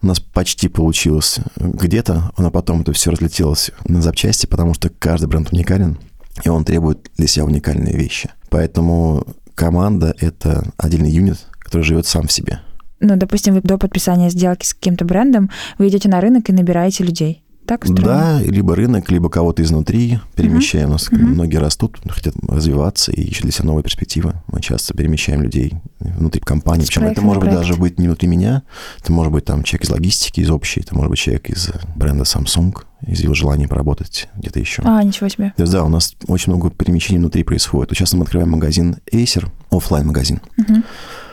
У 0.00 0.06
нас 0.06 0.20
почти 0.20 0.68
получилось 0.68 1.40
где-то, 1.56 2.30
но 2.38 2.50
потом 2.52 2.82
это 2.82 2.92
все 2.92 3.10
разлетелось 3.10 3.72
на 3.84 4.00
запчасти, 4.00 4.46
потому 4.46 4.74
что 4.74 4.90
каждый 4.90 5.26
бренд 5.26 5.52
уникален, 5.52 5.98
и 6.44 6.48
он 6.48 6.64
требует 6.64 7.10
для 7.16 7.26
себя 7.26 7.44
уникальные 7.44 7.96
вещи. 7.96 8.30
Поэтому 8.48 9.26
команда— 9.56 10.14
это 10.20 10.64
отдельный 10.76 11.10
юнит, 11.10 11.38
который 11.58 11.82
живет 11.82 12.06
сам 12.06 12.28
в 12.28 12.32
себе. 12.32 12.60
Ну, 13.00 13.16
допустим, 13.16 13.54
вы 13.54 13.60
до 13.60 13.76
подписания 13.76 14.30
сделки 14.30 14.64
с 14.64 14.74
каким-то 14.74 15.04
брендом, 15.04 15.50
вы 15.78 15.88
идете 15.88 16.08
на 16.08 16.20
рынок 16.20 16.48
и 16.48 16.52
набираете 16.52 17.02
людей. 17.02 17.42
Так 17.68 17.84
устроено? 17.84 18.06
Да, 18.06 18.40
либо 18.42 18.74
рынок, 18.74 19.10
либо 19.10 19.28
кого-то 19.28 19.62
изнутри 19.62 20.20
перемещаем. 20.34 20.88
У 20.88 20.92
нас 20.92 21.10
Мгм. 21.10 21.32
многие 21.32 21.58
растут, 21.58 21.98
хотят 22.08 22.34
развиваться 22.48 23.12
и 23.12 23.20
ищут 23.20 23.42
для 23.42 23.52
себя 23.52 23.66
новые 23.66 23.84
перспективы. 23.84 24.32
Мы 24.50 24.62
часто 24.62 24.94
перемещаем 24.94 25.42
людей 25.42 25.74
внутри 26.00 26.40
компании. 26.40 26.86
Причем 26.86 27.04
это 27.04 27.20
может 27.20 27.42
быть 27.42 27.52
даже 27.52 27.74
быть 27.74 27.98
не 27.98 28.06
внутри 28.06 28.26
меня. 28.26 28.62
Это 29.02 29.12
может 29.12 29.30
быть 29.34 29.44
там 29.44 29.64
человек 29.64 29.84
из 29.84 29.90
логистики, 29.90 30.40
из 30.40 30.50
общей. 30.50 30.80
Это 30.80 30.94
может 30.94 31.10
быть 31.10 31.18
человек 31.18 31.50
из 31.50 31.68
бренда 31.94 32.24
Samsung, 32.24 32.74
из 33.06 33.20
его 33.20 33.34
желания 33.34 33.68
поработать 33.68 34.30
где-то 34.36 34.58
еще. 34.58 34.80
А, 34.86 35.02
ничего 35.02 35.28
себе. 35.28 35.52
То 35.54 35.62
есть, 35.64 35.72
да, 35.72 35.84
у 35.84 35.88
нас 35.90 36.14
очень 36.26 36.50
много 36.54 36.70
перемещений 36.70 37.18
внутри 37.20 37.44
происходит. 37.44 37.90
Вот 37.90 37.98
сейчас 37.98 38.14
мы 38.14 38.22
открываем 38.22 38.50
магазин 38.50 38.96
Acer, 39.12 39.46
оффлайн 39.70 40.06
магазин 40.06 40.40
Мгм. 40.56 40.84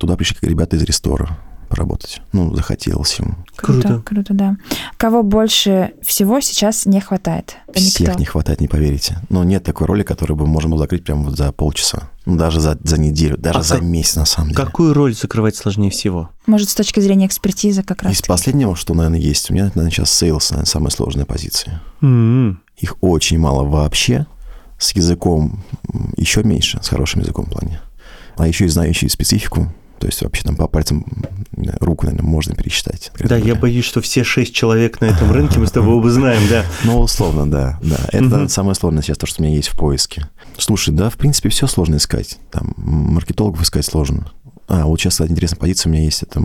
Туда 0.02 0.18
пришли 0.18 0.38
ребята 0.42 0.76
из 0.76 0.84
рестора 0.84 1.38
поработать. 1.76 2.22
Ну, 2.32 2.56
захотелось 2.56 3.20
им. 3.20 3.36
Круто, 3.58 3.82
Круто. 3.88 4.02
круто, 4.04 4.34
да. 4.34 4.58
Кого 4.98 5.24
больше 5.24 5.92
всего 6.02 6.40
сейчас 6.40 6.86
не 6.86 7.02
хватает? 7.02 7.58
Всех 7.74 8.08
никто. 8.08 8.20
не 8.20 8.26
хватает, 8.26 8.62
не 8.62 8.68
поверите. 8.68 9.18
Но 9.30 9.44
нет 9.44 9.64
такой 9.64 9.88
роли, 9.88 10.04
которую 10.04 10.38
бы 10.38 10.48
можем 10.48 10.72
было 10.72 10.80
закрыть 10.80 11.04
прямо 11.04 11.24
вот 11.26 11.38
за 11.38 11.52
полчаса. 11.52 12.10
Ну, 12.26 12.38
даже 12.38 12.60
за, 12.62 12.78
за 12.84 13.00
неделю, 13.00 13.38
даже 13.38 13.60
А 13.60 13.64
за 13.64 13.76
как- 13.76 13.84
месяц, 13.84 14.16
на 14.16 14.26
самом 14.26 14.50
деле. 14.52 14.64
Какую 14.64 14.94
роль 14.94 15.14
закрывать 15.14 15.56
сложнее 15.56 15.90
всего? 15.92 16.30
Может, 16.48 16.70
с 16.70 16.76
точки 16.76 17.00
зрения 17.02 17.28
экспертизы 17.28 17.84
как 17.84 18.02
раз. 18.04 18.14
Из 18.14 18.22
последнего, 18.22 18.76
что, 18.76 18.94
наверное, 18.94 19.20
есть, 19.20 19.52
у 19.52 19.54
меня, 19.54 19.66
наверное, 19.66 19.92
сейчас 19.92 20.12
sales, 20.12 20.52
наверное, 20.52 20.68
самая 20.70 20.90
сложная 20.92 21.26
позиция. 21.26 21.82
М-м. 22.02 22.62
Их 22.78 22.96
очень 23.02 23.38
мало 23.38 23.64
вообще. 23.64 24.26
С 24.80 24.94
языком 24.96 25.64
еще 26.18 26.44
меньше, 26.44 26.80
с 26.82 26.88
хорошим 26.90 27.22
языком 27.22 27.46
в 27.46 27.50
плане. 27.52 27.80
А 28.38 28.48
еще 28.48 28.66
и 28.66 28.70
знающие 28.70 29.10
специфику. 29.10 29.72
То 30.00 30.08
есть 30.08 30.22
вообще 30.22 30.44
там 30.44 30.56
по 30.56 30.68
пальцам 30.68 31.06
руки, 31.80 32.06
наверное, 32.06 32.28
можно 32.28 32.56
пересчитать. 32.56 33.12
Да, 33.20 33.38
я 33.38 33.56
боюсь, 33.56 33.86
что 33.86 34.02
все 34.02 34.24
шесть 34.24 34.54
человек 34.54 35.02
на 35.02 35.06
этом 35.06 35.32
рынке 35.32 35.60
мы 35.60 35.68
с 35.68 35.72
тобой 35.72 35.96
оба 35.96 36.10
знаем, 36.10 36.42
да. 36.50 36.66
Ну, 36.84 37.00
условно, 37.00 37.50
да, 37.50 37.80
да. 37.82 37.98
Это 38.12 38.48
самое 38.50 38.76
сложное 38.76 39.02
сейчас, 39.02 39.18
то, 39.18 39.26
что 39.26 39.42
у 39.42 39.46
меня 39.46 39.56
есть 39.56 39.70
в 39.70 39.78
поиске. 39.78 40.28
Слушай, 40.58 40.94
да, 40.94 41.10
в 41.10 41.16
принципе, 41.16 41.50
все 41.50 41.68
сложно 41.68 41.96
искать. 41.96 42.38
Там 42.52 42.74
маркетологов 42.78 43.62
искать 43.62 43.86
сложно. 43.86 44.32
А, 44.68 44.86
вот 44.86 45.00
сейчас, 45.00 45.14
кстати, 45.14 45.32
интересная 45.32 45.60
позиция 45.60 45.90
у 45.90 45.94
меня 45.94 46.04
есть. 46.04 46.24
Это 46.24 46.42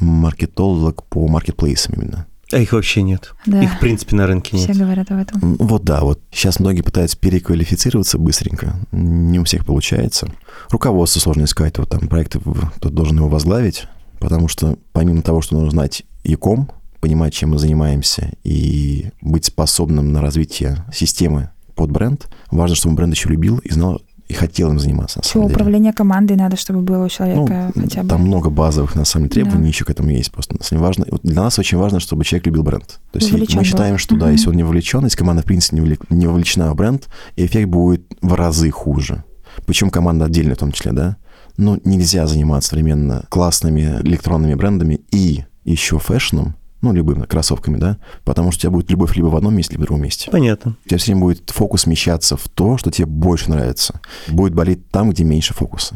маркетолог 0.00 1.04
по 1.04 1.26
маркетплейсам 1.28 1.94
именно. 1.94 2.26
А 2.52 2.58
их 2.58 2.72
вообще 2.72 3.02
нет. 3.02 3.32
Да. 3.46 3.62
Их, 3.62 3.74
в 3.74 3.78
принципе, 3.78 4.16
на 4.16 4.26
рынке 4.26 4.56
Все 4.56 4.68
нет. 4.68 4.78
говорят 4.78 5.10
об 5.10 5.18
этом. 5.18 5.56
Вот 5.58 5.84
да, 5.84 6.00
вот 6.02 6.20
сейчас 6.30 6.60
многие 6.60 6.82
пытаются 6.82 7.16
переквалифицироваться 7.16 8.18
быстренько. 8.18 8.76
Не 8.92 9.38
у 9.38 9.44
всех 9.44 9.64
получается. 9.64 10.30
Руководство 10.70 11.20
сложно 11.20 11.44
искать. 11.44 11.78
Вот 11.78 11.88
там 11.88 12.08
проект, 12.08 12.36
кто 12.76 12.88
должен 12.90 13.16
его 13.16 13.28
возглавить. 13.28 13.86
Потому 14.18 14.48
что 14.48 14.78
помимо 14.92 15.22
того, 15.22 15.40
что 15.40 15.54
нужно 15.54 15.70
знать 15.70 16.04
ЯКом, 16.24 16.70
понимать, 17.00 17.34
чем 17.34 17.50
мы 17.50 17.58
занимаемся, 17.58 18.32
и 18.44 19.10
быть 19.20 19.46
способным 19.46 20.12
на 20.12 20.20
развитие 20.20 20.84
системы 20.94 21.50
под 21.74 21.90
бренд, 21.90 22.28
важно, 22.50 22.76
чтобы 22.76 22.94
бренд 22.94 23.14
еще 23.14 23.28
любил 23.28 23.58
и 23.58 23.72
знал, 23.72 24.00
и 24.32 24.34
хотел 24.34 24.70
им 24.70 24.78
заниматься, 24.78 25.18
на 25.18 25.24
самом 25.24 25.46
деле. 25.48 25.54
управление 25.54 25.92
командой 25.92 26.36
надо, 26.36 26.56
чтобы 26.56 26.80
было 26.80 27.04
у 27.04 27.08
человека 27.08 27.70
Ну, 27.74 27.82
хотя 27.82 28.02
бы. 28.02 28.08
Там 28.08 28.22
много 28.22 28.48
базовых, 28.50 28.94
на 28.94 29.04
самом 29.04 29.28
деле, 29.28 29.42
требований 29.42 29.64
Да. 29.64 29.68
еще 29.68 29.84
к 29.84 29.90
этому 29.90 30.08
есть. 30.08 30.32
Просто 30.32 30.54
на 30.56 30.62
самом 30.64 30.78
деле 30.80 30.86
важно, 30.86 31.06
вот 31.10 31.20
для 31.22 31.42
нас 31.42 31.58
очень 31.58 31.76
важно, 31.78 32.00
чтобы 32.00 32.24
человек 32.24 32.46
любил 32.46 32.62
бренд. 32.62 33.00
То 33.12 33.18
есть 33.18 33.30
Вовлечен 33.30 33.56
мы 33.56 33.60
был. 33.62 33.66
считаем, 33.66 33.98
что 33.98 34.16
да, 34.16 34.30
если 34.30 34.48
он 34.48 34.56
не 34.56 34.62
вовлечен, 34.62 35.04
если 35.04 35.18
команда, 35.18 35.42
в 35.42 35.44
принципе, 35.44 35.76
не 35.76 35.82
вовле- 35.86 36.06
не 36.08 36.26
вовлечена 36.26 36.72
в 36.72 36.76
бренд, 36.76 37.08
эффект 37.36 37.68
будет 37.68 38.02
в 38.22 38.32
разы 38.34 38.70
хуже. 38.70 39.22
Причем 39.66 39.90
команда 39.90 40.24
отдельная 40.24 40.54
в 40.54 40.58
том 40.58 40.72
числе, 40.72 40.92
да. 40.92 41.16
Ну, 41.58 41.78
нельзя 41.84 42.26
заниматься 42.26 42.70
современно 42.70 43.24
классными 43.28 44.00
электронными 44.02 44.54
брендами 44.54 45.00
и 45.10 45.44
еще 45.64 45.98
фэшном, 45.98 46.54
ну, 46.82 46.92
любыми 46.92 47.24
кроссовками, 47.24 47.78
да, 47.78 47.96
потому 48.24 48.50
что 48.50 48.58
у 48.58 48.60
тебя 48.62 48.70
будет 48.72 48.90
любовь 48.90 49.16
либо 49.16 49.26
в 49.26 49.36
одном 49.36 49.54
месте, 49.54 49.72
либо 49.72 49.84
в 49.84 49.86
другом 49.86 50.02
месте. 50.02 50.30
Понятно. 50.30 50.76
У 50.84 50.88
тебя 50.88 50.98
все 50.98 51.12
время 51.12 51.22
будет 51.22 51.50
фокус 51.50 51.82
смещаться 51.82 52.36
в 52.36 52.48
то, 52.48 52.76
что 52.76 52.90
тебе 52.90 53.06
больше 53.06 53.50
нравится. 53.50 54.00
Будет 54.28 54.52
болеть 54.54 54.86
там, 54.90 55.10
где 55.10 55.24
меньше 55.24 55.54
фокуса. 55.54 55.94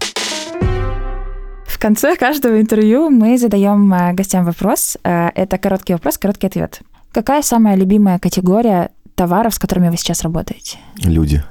В 1.67 1.79
конце 1.79 2.17
каждого 2.17 2.61
интервью 2.61 3.11
мы 3.11 3.37
задаем 3.37 3.93
э, 3.93 4.15
гостям 4.15 4.45
вопрос. 4.45 4.97
Э, 5.05 5.29
Это 5.35 5.59
короткий 5.59 5.93
вопрос, 5.93 6.17
короткий 6.17 6.47
ответ. 6.47 6.81
Какая 7.13 7.43
самая 7.43 7.77
любимая 7.77 8.19
категория 8.19 8.91
товаров, 9.15 9.55
с 9.55 9.59
которыми 9.59 9.89
вы 9.89 9.97
сейчас 9.97 10.23
работаете? 10.23 10.79
Люди. 11.03 11.43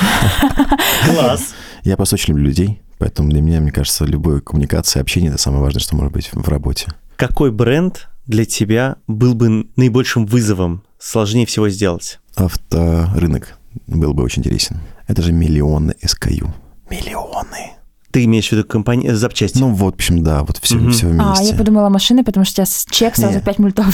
Класс. 1.06 1.54
Я 1.84 1.96
просто 1.96 2.16
очень 2.16 2.32
люблю 2.34 2.46
людей, 2.46 2.82
поэтому 2.98 3.30
для 3.30 3.40
меня, 3.40 3.60
мне 3.60 3.70
кажется, 3.70 4.04
любая 4.04 4.40
коммуникация, 4.40 5.00
общение– 5.02 5.30
это 5.32 5.40
самое 5.40 5.62
важное, 5.62 5.80
что 5.80 5.94
может 5.96 6.12
быть 6.12 6.30
в 6.32 6.48
работе. 6.48 6.88
Какой 7.16 7.50
бренд 7.52 8.08
для 8.26 8.44
тебя 8.44 8.96
был 9.06 9.34
бы 9.34 9.68
наибольшим 9.76 10.26
вызовом, 10.26 10.82
сложнее 10.98 11.46
всего 11.46 11.68
сделать? 11.68 12.20
Авторынок 12.36 13.58
был 13.86 14.14
бы 14.14 14.22
очень 14.22 14.40
интересен. 14.42 14.78
Это 15.06 15.22
же 15.22 15.32
миллионы 15.32 15.94
SKU. 16.02 16.50
Миллионы. 16.90 17.72
Ты 18.10 18.24
имеешь 18.24 18.48
в 18.48 18.52
виду 18.52 18.64
компании, 18.64 19.10
запчасти? 19.10 19.58
Ну, 19.58 19.70
вот, 19.74 19.94
в 19.94 19.96
общем, 19.96 20.22
да, 20.22 20.44
вот 20.44 20.58
все, 20.58 20.76
Мгм. 20.76 20.90
все 20.92 21.08
А, 21.08 21.10
вместе. 21.10 21.44
я 21.52 21.54
подумала 21.58 21.88
машины, 21.88 22.22
потому 22.24 22.44
что 22.46 22.64
сейчас 22.64 22.86
чек 22.88 23.16
сразу 23.16 23.38
Не. 23.38 23.40
5 23.44 23.58
мультов. 23.58 23.86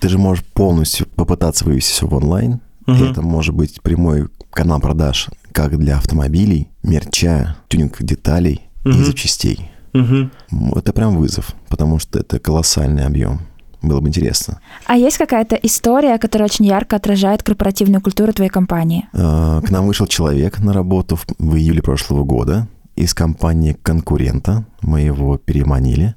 Ты 0.00 0.08
же 0.08 0.18
можешь 0.18 0.44
полностью 0.44 1.06
попытаться 1.08 1.64
вывести 1.64 1.92
все 1.92 2.06
в 2.06 2.14
онлайн. 2.14 2.60
Мгм. 2.86 3.04
Это 3.10 3.22
может 3.22 3.54
быть 3.54 3.80
прямой 3.80 4.28
канал 4.50 4.80
продаж 4.80 5.28
как 5.52 5.78
для 5.78 5.96
автомобилей, 5.96 6.68
мерча, 6.82 7.56
тюнинг 7.68 8.02
деталей 8.02 8.60
и 8.84 8.88
Мгм. 8.88 9.04
запчастей. 9.04 9.70
М, 9.94 10.30
Это 10.76 10.92
прям 10.92 11.16
вызов, 11.16 11.54
потому 11.68 11.98
что 11.98 12.18
это 12.18 12.38
колоссальный 12.38 13.04
объем. 13.06 13.40
Было 13.82 14.00
бы 14.00 14.08
интересно. 14.08 14.60
А 14.86 14.96
есть 14.96 15.16
какая-то 15.16 15.56
история, 15.56 16.18
которая 16.18 16.46
очень 16.46 16.66
ярко 16.66 16.96
отражает 16.96 17.42
корпоративную 17.42 18.02
культуру 18.02 18.32
твоей 18.32 18.50
компании? 18.50 19.08
А, 19.14 19.60
К 19.62 19.70
нам 19.70 19.86
вышел 19.86 20.06
человек 20.06 20.58
на 20.60 20.72
работу 20.72 21.16
в, 21.38 21.56
июле 21.56 21.80
прошлого 21.82 22.24
года 22.24 22.68
из 22.94 23.14
компании 23.14 23.72
конкурента. 23.82 24.64
Мы 24.82 25.00
его 25.00 25.38
переманили. 25.38 26.14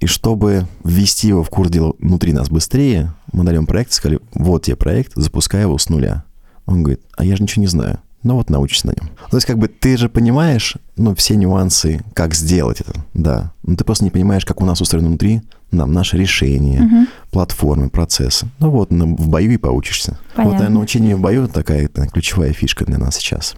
И 0.00 0.06
чтобы 0.06 0.66
ввести 0.84 1.28
его 1.28 1.42
в 1.42 1.50
курс 1.50 1.70
дела 1.70 1.92
внутри 1.98 2.32
нас 2.32 2.48
быстрее, 2.48 3.12
мы 3.32 3.44
даем 3.44 3.66
проект, 3.66 3.92
сказали, 3.92 4.20
вот 4.32 4.62
тебе 4.62 4.76
проект, 4.76 5.12
запускай 5.16 5.62
его 5.62 5.76
с 5.76 5.88
нуля. 5.90 6.24
Он 6.66 6.82
говорит, 6.82 7.02
а 7.16 7.24
я 7.24 7.36
же 7.36 7.42
ничего 7.42 7.62
не 7.62 7.66
знаю. 7.68 7.98
Ну 8.24 8.34
вот 8.34 8.50
научишься 8.50 8.88
на 8.88 8.90
нем. 8.90 9.10
То 9.30 9.36
есть 9.36 9.46
как 9.46 9.58
бы 9.58 9.68
ты 9.68 9.96
же 9.96 10.08
понимаешь, 10.08 10.74
ну, 10.96 11.14
все 11.14 11.36
нюансы, 11.36 12.00
как 12.14 12.34
сделать 12.34 12.80
это, 12.80 12.92
да. 13.14 13.52
Но 13.62 13.76
ты 13.76 13.84
просто 13.84 14.04
не 14.04 14.10
понимаешь, 14.10 14.44
как 14.44 14.60
у 14.60 14.64
нас 14.64 14.80
устроено 14.80 15.08
внутри, 15.08 15.42
нам 15.70 15.92
наши 15.92 16.16
решения, 16.16 17.06
платформы, 17.30 17.90
процессы. 17.90 18.48
Ну 18.58 18.70
вот 18.70 18.90
на- 18.90 19.04
в 19.06 19.28
бою 19.28 19.52
и 19.52 19.56
поучишься. 19.56 20.12
Вот 20.12 20.36
Понятно. 20.36 20.52
наверное, 20.54 20.74
научение 20.74 21.14
в 21.16 21.20
бою 21.20 21.46
такая 21.46 21.84
это, 21.84 22.06
ключевая 22.08 22.52
фишка 22.52 22.84
для 22.84 22.98
нас 22.98 23.16
сейчас. 23.16 23.54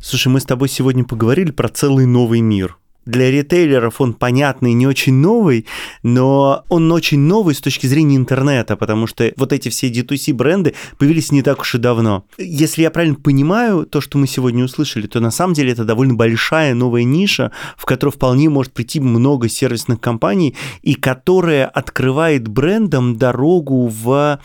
Слушай, 0.00 0.28
мы 0.28 0.40
с 0.40 0.44
тобой 0.44 0.68
сегодня 0.68 1.04
поговорили 1.04 1.50
про 1.50 1.68
целый 1.68 2.06
новый 2.06 2.40
мир. 2.40 2.78
Для 3.08 3.30
ритейлеров 3.30 4.02
он 4.02 4.12
понятный, 4.12 4.74
не 4.74 4.86
очень 4.86 5.14
новый, 5.14 5.64
но 6.02 6.62
он 6.68 6.92
очень 6.92 7.20
новый 7.20 7.54
с 7.54 7.60
точки 7.62 7.86
зрения 7.86 8.16
интернета, 8.16 8.76
потому 8.76 9.06
что 9.06 9.32
вот 9.38 9.54
эти 9.54 9.70
все 9.70 9.88
D2C 9.88 10.34
бренды 10.34 10.74
появились 10.98 11.32
не 11.32 11.40
так 11.40 11.62
уж 11.62 11.74
и 11.74 11.78
давно. 11.78 12.26
Если 12.36 12.82
я 12.82 12.90
правильно 12.90 13.16
понимаю 13.16 13.86
то, 13.86 14.02
что 14.02 14.18
мы 14.18 14.26
сегодня 14.26 14.62
услышали, 14.62 15.06
то 15.06 15.20
на 15.20 15.30
самом 15.30 15.54
деле 15.54 15.72
это 15.72 15.86
довольно 15.86 16.12
большая 16.12 16.74
новая 16.74 17.04
ниша, 17.04 17.50
в 17.78 17.86
которую 17.86 18.12
вполне 18.12 18.50
может 18.50 18.74
прийти 18.74 19.00
много 19.00 19.48
сервисных 19.48 20.00
компаний, 20.00 20.54
и 20.82 20.92
которая 20.92 21.66
открывает 21.66 22.46
брендам 22.46 23.16
дорогу 23.16 23.86
в 23.86 24.38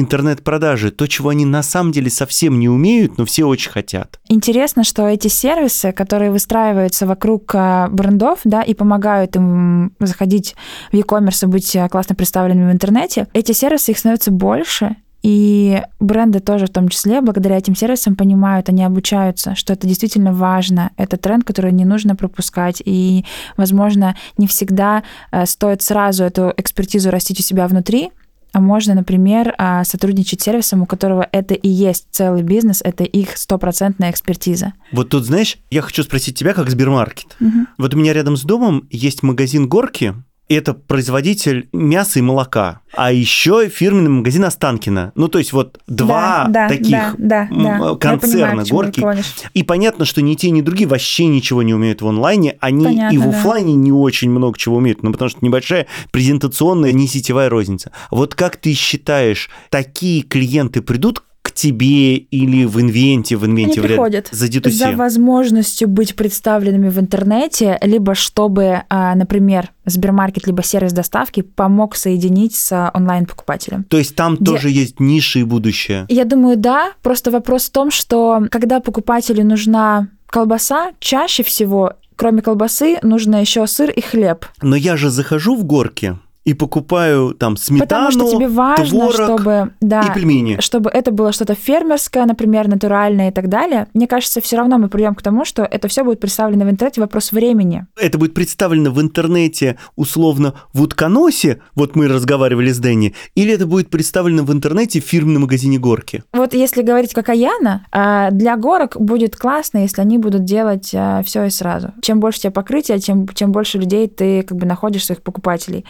интернет-продажи. 0.00 0.90
То, 0.90 1.06
чего 1.06 1.30
они 1.30 1.44
на 1.44 1.62
самом 1.62 1.92
деле 1.92 2.10
совсем 2.10 2.58
не 2.58 2.68
умеют, 2.68 3.18
но 3.18 3.24
все 3.24 3.44
очень 3.44 3.70
хотят. 3.70 4.20
Интересно, 4.28 4.84
что 4.84 5.06
эти 5.06 5.28
сервисы, 5.28 5.92
которые 5.92 6.30
выстраиваются 6.30 7.06
вокруг 7.06 7.54
а, 7.54 7.88
брендов, 7.88 8.40
да, 8.44 8.62
и 8.62 8.74
помогают 8.74 9.36
им 9.36 9.92
заходить 10.00 10.54
в 10.92 10.96
e-commerce 10.96 11.44
и 11.44 11.46
быть 11.46 11.74
а, 11.76 11.88
классно 11.88 12.14
представленными 12.14 12.70
в 12.70 12.72
интернете, 12.72 13.26
эти 13.32 13.52
сервисы, 13.52 13.92
их 13.92 13.98
становится 13.98 14.30
больше, 14.30 14.96
и 15.22 15.82
бренды 15.98 16.40
тоже 16.40 16.66
в 16.66 16.70
том 16.70 16.88
числе, 16.88 17.20
благодаря 17.20 17.56
этим 17.56 17.74
сервисам, 17.74 18.14
понимают, 18.14 18.68
они 18.68 18.84
обучаются, 18.84 19.54
что 19.54 19.72
это 19.72 19.86
действительно 19.86 20.32
важно. 20.32 20.92
Это 20.96 21.16
тренд, 21.16 21.44
который 21.44 21.72
не 21.72 21.84
нужно 21.84 22.14
пропускать. 22.14 22.80
И, 22.84 23.24
возможно, 23.56 24.16
не 24.36 24.46
всегда 24.46 25.02
э, 25.32 25.44
стоит 25.46 25.82
сразу 25.82 26.24
эту 26.24 26.52
экспертизу 26.56 27.10
растить 27.10 27.40
у 27.40 27.42
себя 27.42 27.66
внутри, 27.66 28.12
а 28.52 28.60
можно, 28.60 28.94
например, 28.94 29.54
а, 29.58 29.84
сотрудничать 29.84 30.40
с 30.40 30.44
сервисом, 30.44 30.82
у 30.82 30.86
которого 30.86 31.28
это 31.32 31.54
и 31.54 31.68
есть 31.68 32.08
целый 32.10 32.42
бизнес, 32.42 32.80
это 32.82 33.04
их 33.04 33.36
стопроцентная 33.36 34.10
экспертиза. 34.10 34.72
Вот 34.92 35.10
тут, 35.10 35.24
знаешь, 35.24 35.58
я 35.70 35.82
хочу 35.82 36.02
спросить 36.02 36.38
тебя, 36.38 36.54
как 36.54 36.70
Сбермаркет. 36.70 37.36
Вот 37.76 37.94
у 37.94 37.98
меня 37.98 38.12
рядом 38.12 38.36
с 38.36 38.42
домом 38.42 38.86
есть 38.90 39.22
магазин 39.22 39.68
Горки, 39.68 40.14
это 40.54 40.74
производитель 40.74 41.68
мяса 41.72 42.18
и 42.18 42.22
молока. 42.22 42.80
А 42.94 43.12
еще 43.12 43.68
фирменный 43.68 44.10
магазин 44.10 44.44
Останкина. 44.44 45.12
Ну, 45.14 45.28
то 45.28 45.38
есть 45.38 45.52
вот 45.52 45.78
два 45.86 46.46
Да, 46.48 46.68
да, 46.68 46.68
таких 46.68 46.90
да, 46.90 47.14
да, 47.18 47.48
да. 47.50 47.94
Концерна 47.96 48.62
понимаю, 48.62 48.66
Горки. 48.68 49.04
И 49.52 49.62
понятно, 49.62 50.04
что 50.04 50.22
ни 50.22 50.34
те, 50.34 50.50
ни 50.50 50.62
другие 50.62 50.88
вообще 50.88 51.26
ничего 51.26 51.62
не 51.62 51.74
умеют 51.74 52.00
в 52.00 52.08
онлайне. 52.08 52.56
Они 52.60 52.84
Понятно, 52.84 53.14
и 53.14 53.18
в 53.18 53.24
да. 53.24 53.30
офлайне 53.30 53.74
не 53.74 53.92
очень 53.92 54.30
много 54.30 54.58
чего 54.58 54.76
умеют. 54.76 55.02
Ну, 55.02 55.12
потому 55.12 55.28
что 55.28 55.38
небольшая 55.42 55.86
презентационная, 56.10 56.92
не 56.92 57.06
сетевая 57.06 57.50
розница. 57.50 57.92
Вот 58.10 58.34
как 58.34 58.56
ты 58.56 58.72
считаешь, 58.72 59.50
такие 59.70 60.22
клиенты 60.22 60.80
придут 60.80 61.20
к 61.20 61.24
тебе 61.58 62.16
или 62.16 62.64
в 62.64 62.80
инвенте, 62.80 63.36
в 63.36 63.44
инвенте 63.44 63.80
Они 63.80 63.88
приходят 63.88 64.28
за 64.30 64.46
D2C? 64.46 64.70
за 64.70 64.92
возможностью 64.92 65.88
быть 65.88 66.14
представленными 66.14 66.88
в 66.88 66.98
интернете, 67.00 67.78
либо 67.82 68.14
чтобы, 68.14 68.82
а, 68.88 69.14
например, 69.14 69.70
Сбермаркет 69.84 70.46
либо 70.46 70.62
сервис 70.62 70.92
доставки 70.92 71.40
помог 71.40 71.96
соединить 71.96 72.54
с 72.54 72.70
а, 72.72 72.90
онлайн-покупателем. 72.94 73.84
То 73.84 73.98
есть 73.98 74.14
там 74.14 74.36
Где- 74.36 74.44
тоже 74.44 74.70
есть 74.70 75.00
ниши 75.00 75.40
и 75.40 75.44
будущее. 75.44 76.04
Я 76.08 76.24
думаю, 76.24 76.56
да. 76.56 76.92
Просто 77.02 77.30
вопрос 77.30 77.64
в 77.68 77.72
том, 77.72 77.90
что 77.90 78.42
когда 78.50 78.80
покупателю 78.80 79.44
нужна 79.44 80.08
колбаса, 80.26 80.92
чаще 81.00 81.42
всего, 81.42 81.94
кроме 82.16 82.42
колбасы, 82.42 82.98
нужно 83.02 83.40
еще 83.40 83.66
сыр 83.66 83.90
и 83.90 84.00
хлеб. 84.00 84.46
Но 84.62 84.76
я 84.76 84.96
же 84.96 85.10
захожу 85.10 85.56
в 85.56 85.64
горки 85.64 86.18
и 86.48 86.54
покупаю 86.54 87.34
там 87.34 87.58
сметану, 87.58 88.06
Потому 88.06 88.28
что 88.30 88.36
тебе 88.38 88.48
важно, 88.48 89.10
творог 89.10 89.12
чтобы, 89.12 89.72
да, 89.82 90.00
и 90.00 90.14
пельмени. 90.14 90.56
чтобы 90.60 90.88
это 90.88 91.10
было 91.10 91.30
что-то 91.32 91.54
фермерское, 91.54 92.24
например, 92.24 92.68
натуральное 92.68 93.28
и 93.28 93.32
так 93.32 93.50
далее. 93.50 93.86
Мне 93.92 94.06
кажется, 94.06 94.40
все 94.40 94.56
равно 94.56 94.78
мы 94.78 94.88
придем 94.88 95.14
к 95.14 95.20
тому, 95.20 95.44
что 95.44 95.62
это 95.62 95.88
все 95.88 96.04
будет 96.04 96.20
представлено 96.20 96.64
в 96.64 96.70
интернете. 96.70 97.02
Вопрос 97.02 97.32
времени. 97.32 97.86
Это 98.00 98.16
будет 98.16 98.32
представлено 98.32 98.90
в 98.90 98.98
интернете 99.02 99.76
условно 99.94 100.54
в 100.72 100.80
утконосе, 100.80 101.60
вот 101.74 101.96
мы 101.96 102.08
разговаривали 102.08 102.70
с 102.70 102.78
Дэнни, 102.78 103.14
или 103.34 103.52
это 103.52 103.66
будет 103.66 103.90
представлено 103.90 104.42
в 104.42 104.50
интернете 104.50 105.02
в 105.02 105.04
фирменном 105.04 105.42
магазине 105.42 105.78
горки? 105.78 106.22
Вот 106.32 106.54
если 106.54 106.80
говорить 106.80 107.12
как 107.12 107.28
Аяна, 107.28 107.84
а, 107.92 108.30
для 108.30 108.56
горок 108.56 108.96
будет 108.98 109.36
классно, 109.36 109.78
если 109.78 110.00
они 110.00 110.16
будут 110.16 110.44
делать 110.44 110.86
все 110.86 111.44
и 111.44 111.50
сразу. 111.50 111.92
Чем 112.00 112.20
больше 112.20 112.40
тебя 112.40 112.52
покрытия, 112.52 112.98
тем, 112.98 113.28
чем 113.28 113.52
больше 113.52 113.76
людей 113.76 114.08
ты 114.08 114.42
как 114.44 114.56
бы 114.56 114.64
находишь 114.64 115.04
своих 115.04 115.20
покупателей. 115.20 115.84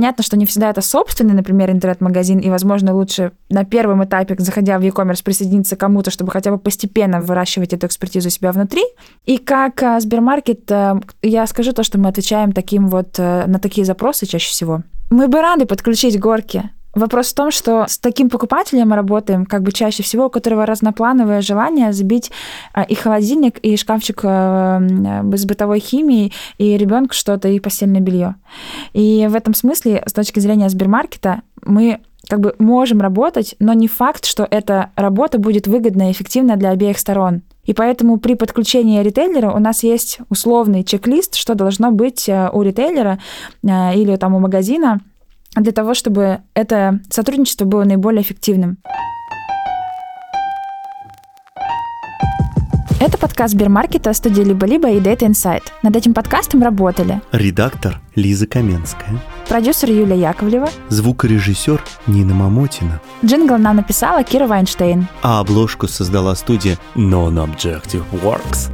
Понятно, 0.00 0.24
что 0.24 0.38
не 0.38 0.46
всегда 0.46 0.70
это 0.70 0.80
собственный, 0.80 1.34
например, 1.34 1.70
интернет-магазин, 1.70 2.38
и, 2.38 2.48
возможно, 2.48 2.94
лучше 2.94 3.32
на 3.50 3.66
первом 3.66 4.02
этапе, 4.02 4.34
заходя 4.38 4.78
в 4.78 4.82
e-commerce, 4.82 5.22
присоединиться 5.22 5.76
к 5.76 5.80
кому-то, 5.80 6.10
чтобы 6.10 6.32
хотя 6.32 6.50
бы 6.50 6.56
постепенно 6.56 7.20
выращивать 7.20 7.74
эту 7.74 7.86
экспертизу 7.86 8.30
себя 8.30 8.50
внутри. 8.52 8.82
И 9.26 9.36
как 9.36 9.82
а, 9.82 10.00
Сбермаркет, 10.00 10.72
а, 10.72 10.98
я 11.20 11.46
скажу 11.46 11.74
то, 11.74 11.82
что 11.82 11.98
мы 11.98 12.08
отвечаем 12.08 12.52
таким 12.52 12.88
вот 12.88 13.16
а, 13.18 13.46
на 13.46 13.58
такие 13.58 13.84
запросы 13.84 14.24
чаще 14.24 14.48
всего. 14.48 14.84
Мы 15.10 15.28
бы 15.28 15.42
рады 15.42 15.66
подключить 15.66 16.18
горки, 16.18 16.70
Вопрос 16.94 17.28
в 17.28 17.34
том, 17.34 17.50
что 17.50 17.86
с 17.86 17.98
таким 17.98 18.28
покупателем 18.28 18.88
мы 18.88 18.96
работаем 18.96 19.46
как 19.46 19.62
бы 19.62 19.70
чаще 19.70 20.02
всего, 20.02 20.26
у 20.26 20.30
которого 20.30 20.66
разноплановое 20.66 21.40
желание 21.40 21.92
забить 21.92 22.32
а, 22.72 22.82
и 22.82 22.94
холодильник, 22.94 23.58
и 23.58 23.76
шкафчик 23.76 24.20
а, 24.24 24.78
м, 24.78 25.32
с 25.36 25.44
бытовой 25.44 25.78
химией, 25.78 26.32
и 26.58 26.76
ребенку 26.76 27.14
что-то, 27.14 27.48
и 27.48 27.60
постельное 27.60 28.00
белье. 28.00 28.34
И 28.92 29.26
в 29.30 29.36
этом 29.36 29.54
смысле, 29.54 30.02
с 30.04 30.12
точки 30.12 30.40
зрения 30.40 30.68
Сбермаркета, 30.68 31.42
мы 31.62 32.00
как 32.28 32.40
бы 32.40 32.54
можем 32.58 33.00
работать, 33.00 33.54
но 33.60 33.72
не 33.72 33.88
факт, 33.88 34.24
что 34.24 34.46
эта 34.50 34.90
работа 34.96 35.38
будет 35.38 35.66
выгодна 35.66 36.08
и 36.08 36.12
эффективна 36.12 36.56
для 36.56 36.70
обеих 36.70 36.98
сторон. 36.98 37.42
И 37.64 37.72
поэтому 37.72 38.18
при 38.18 38.34
подключении 38.34 39.02
ритейлера 39.02 39.52
у 39.52 39.58
нас 39.58 39.84
есть 39.84 40.18
условный 40.28 40.82
чек-лист, 40.82 41.36
что 41.36 41.54
должно 41.54 41.92
быть 41.92 42.28
а, 42.28 42.50
у 42.52 42.62
ритейлера 42.62 43.20
или 43.62 44.16
там 44.16 44.34
у 44.34 44.40
магазина, 44.40 45.00
для 45.56 45.72
того, 45.72 45.94
чтобы 45.94 46.40
это 46.54 47.00
сотрудничество 47.10 47.64
было 47.64 47.84
наиболее 47.84 48.22
эффективным. 48.22 48.78
Это 53.00 53.16
подкаст 53.16 53.54
Сбермаркета, 53.54 54.12
студии 54.12 54.42
«Либо-либо» 54.42 54.90
и 54.90 55.00
Data 55.00 55.20
Insight. 55.20 55.62
Над 55.82 55.96
этим 55.96 56.12
подкастом 56.12 56.62
работали 56.62 57.22
Редактор 57.32 57.98
Лиза 58.14 58.46
Каменская, 58.46 59.18
продюсер 59.48 59.88
Юлия 59.90 60.18
Яковлева, 60.20 60.68
звукорежиссер 60.90 61.82
Нина 62.06 62.34
Мамотина, 62.34 63.00
джингл 63.24 63.56
нам 63.56 63.76
написала 63.76 64.22
Кира 64.22 64.46
Вайнштейн. 64.46 65.06
а 65.22 65.40
обложку 65.40 65.88
создала 65.88 66.34
студия 66.34 66.76
Non-Objective 66.94 68.04
Works. 68.22 68.70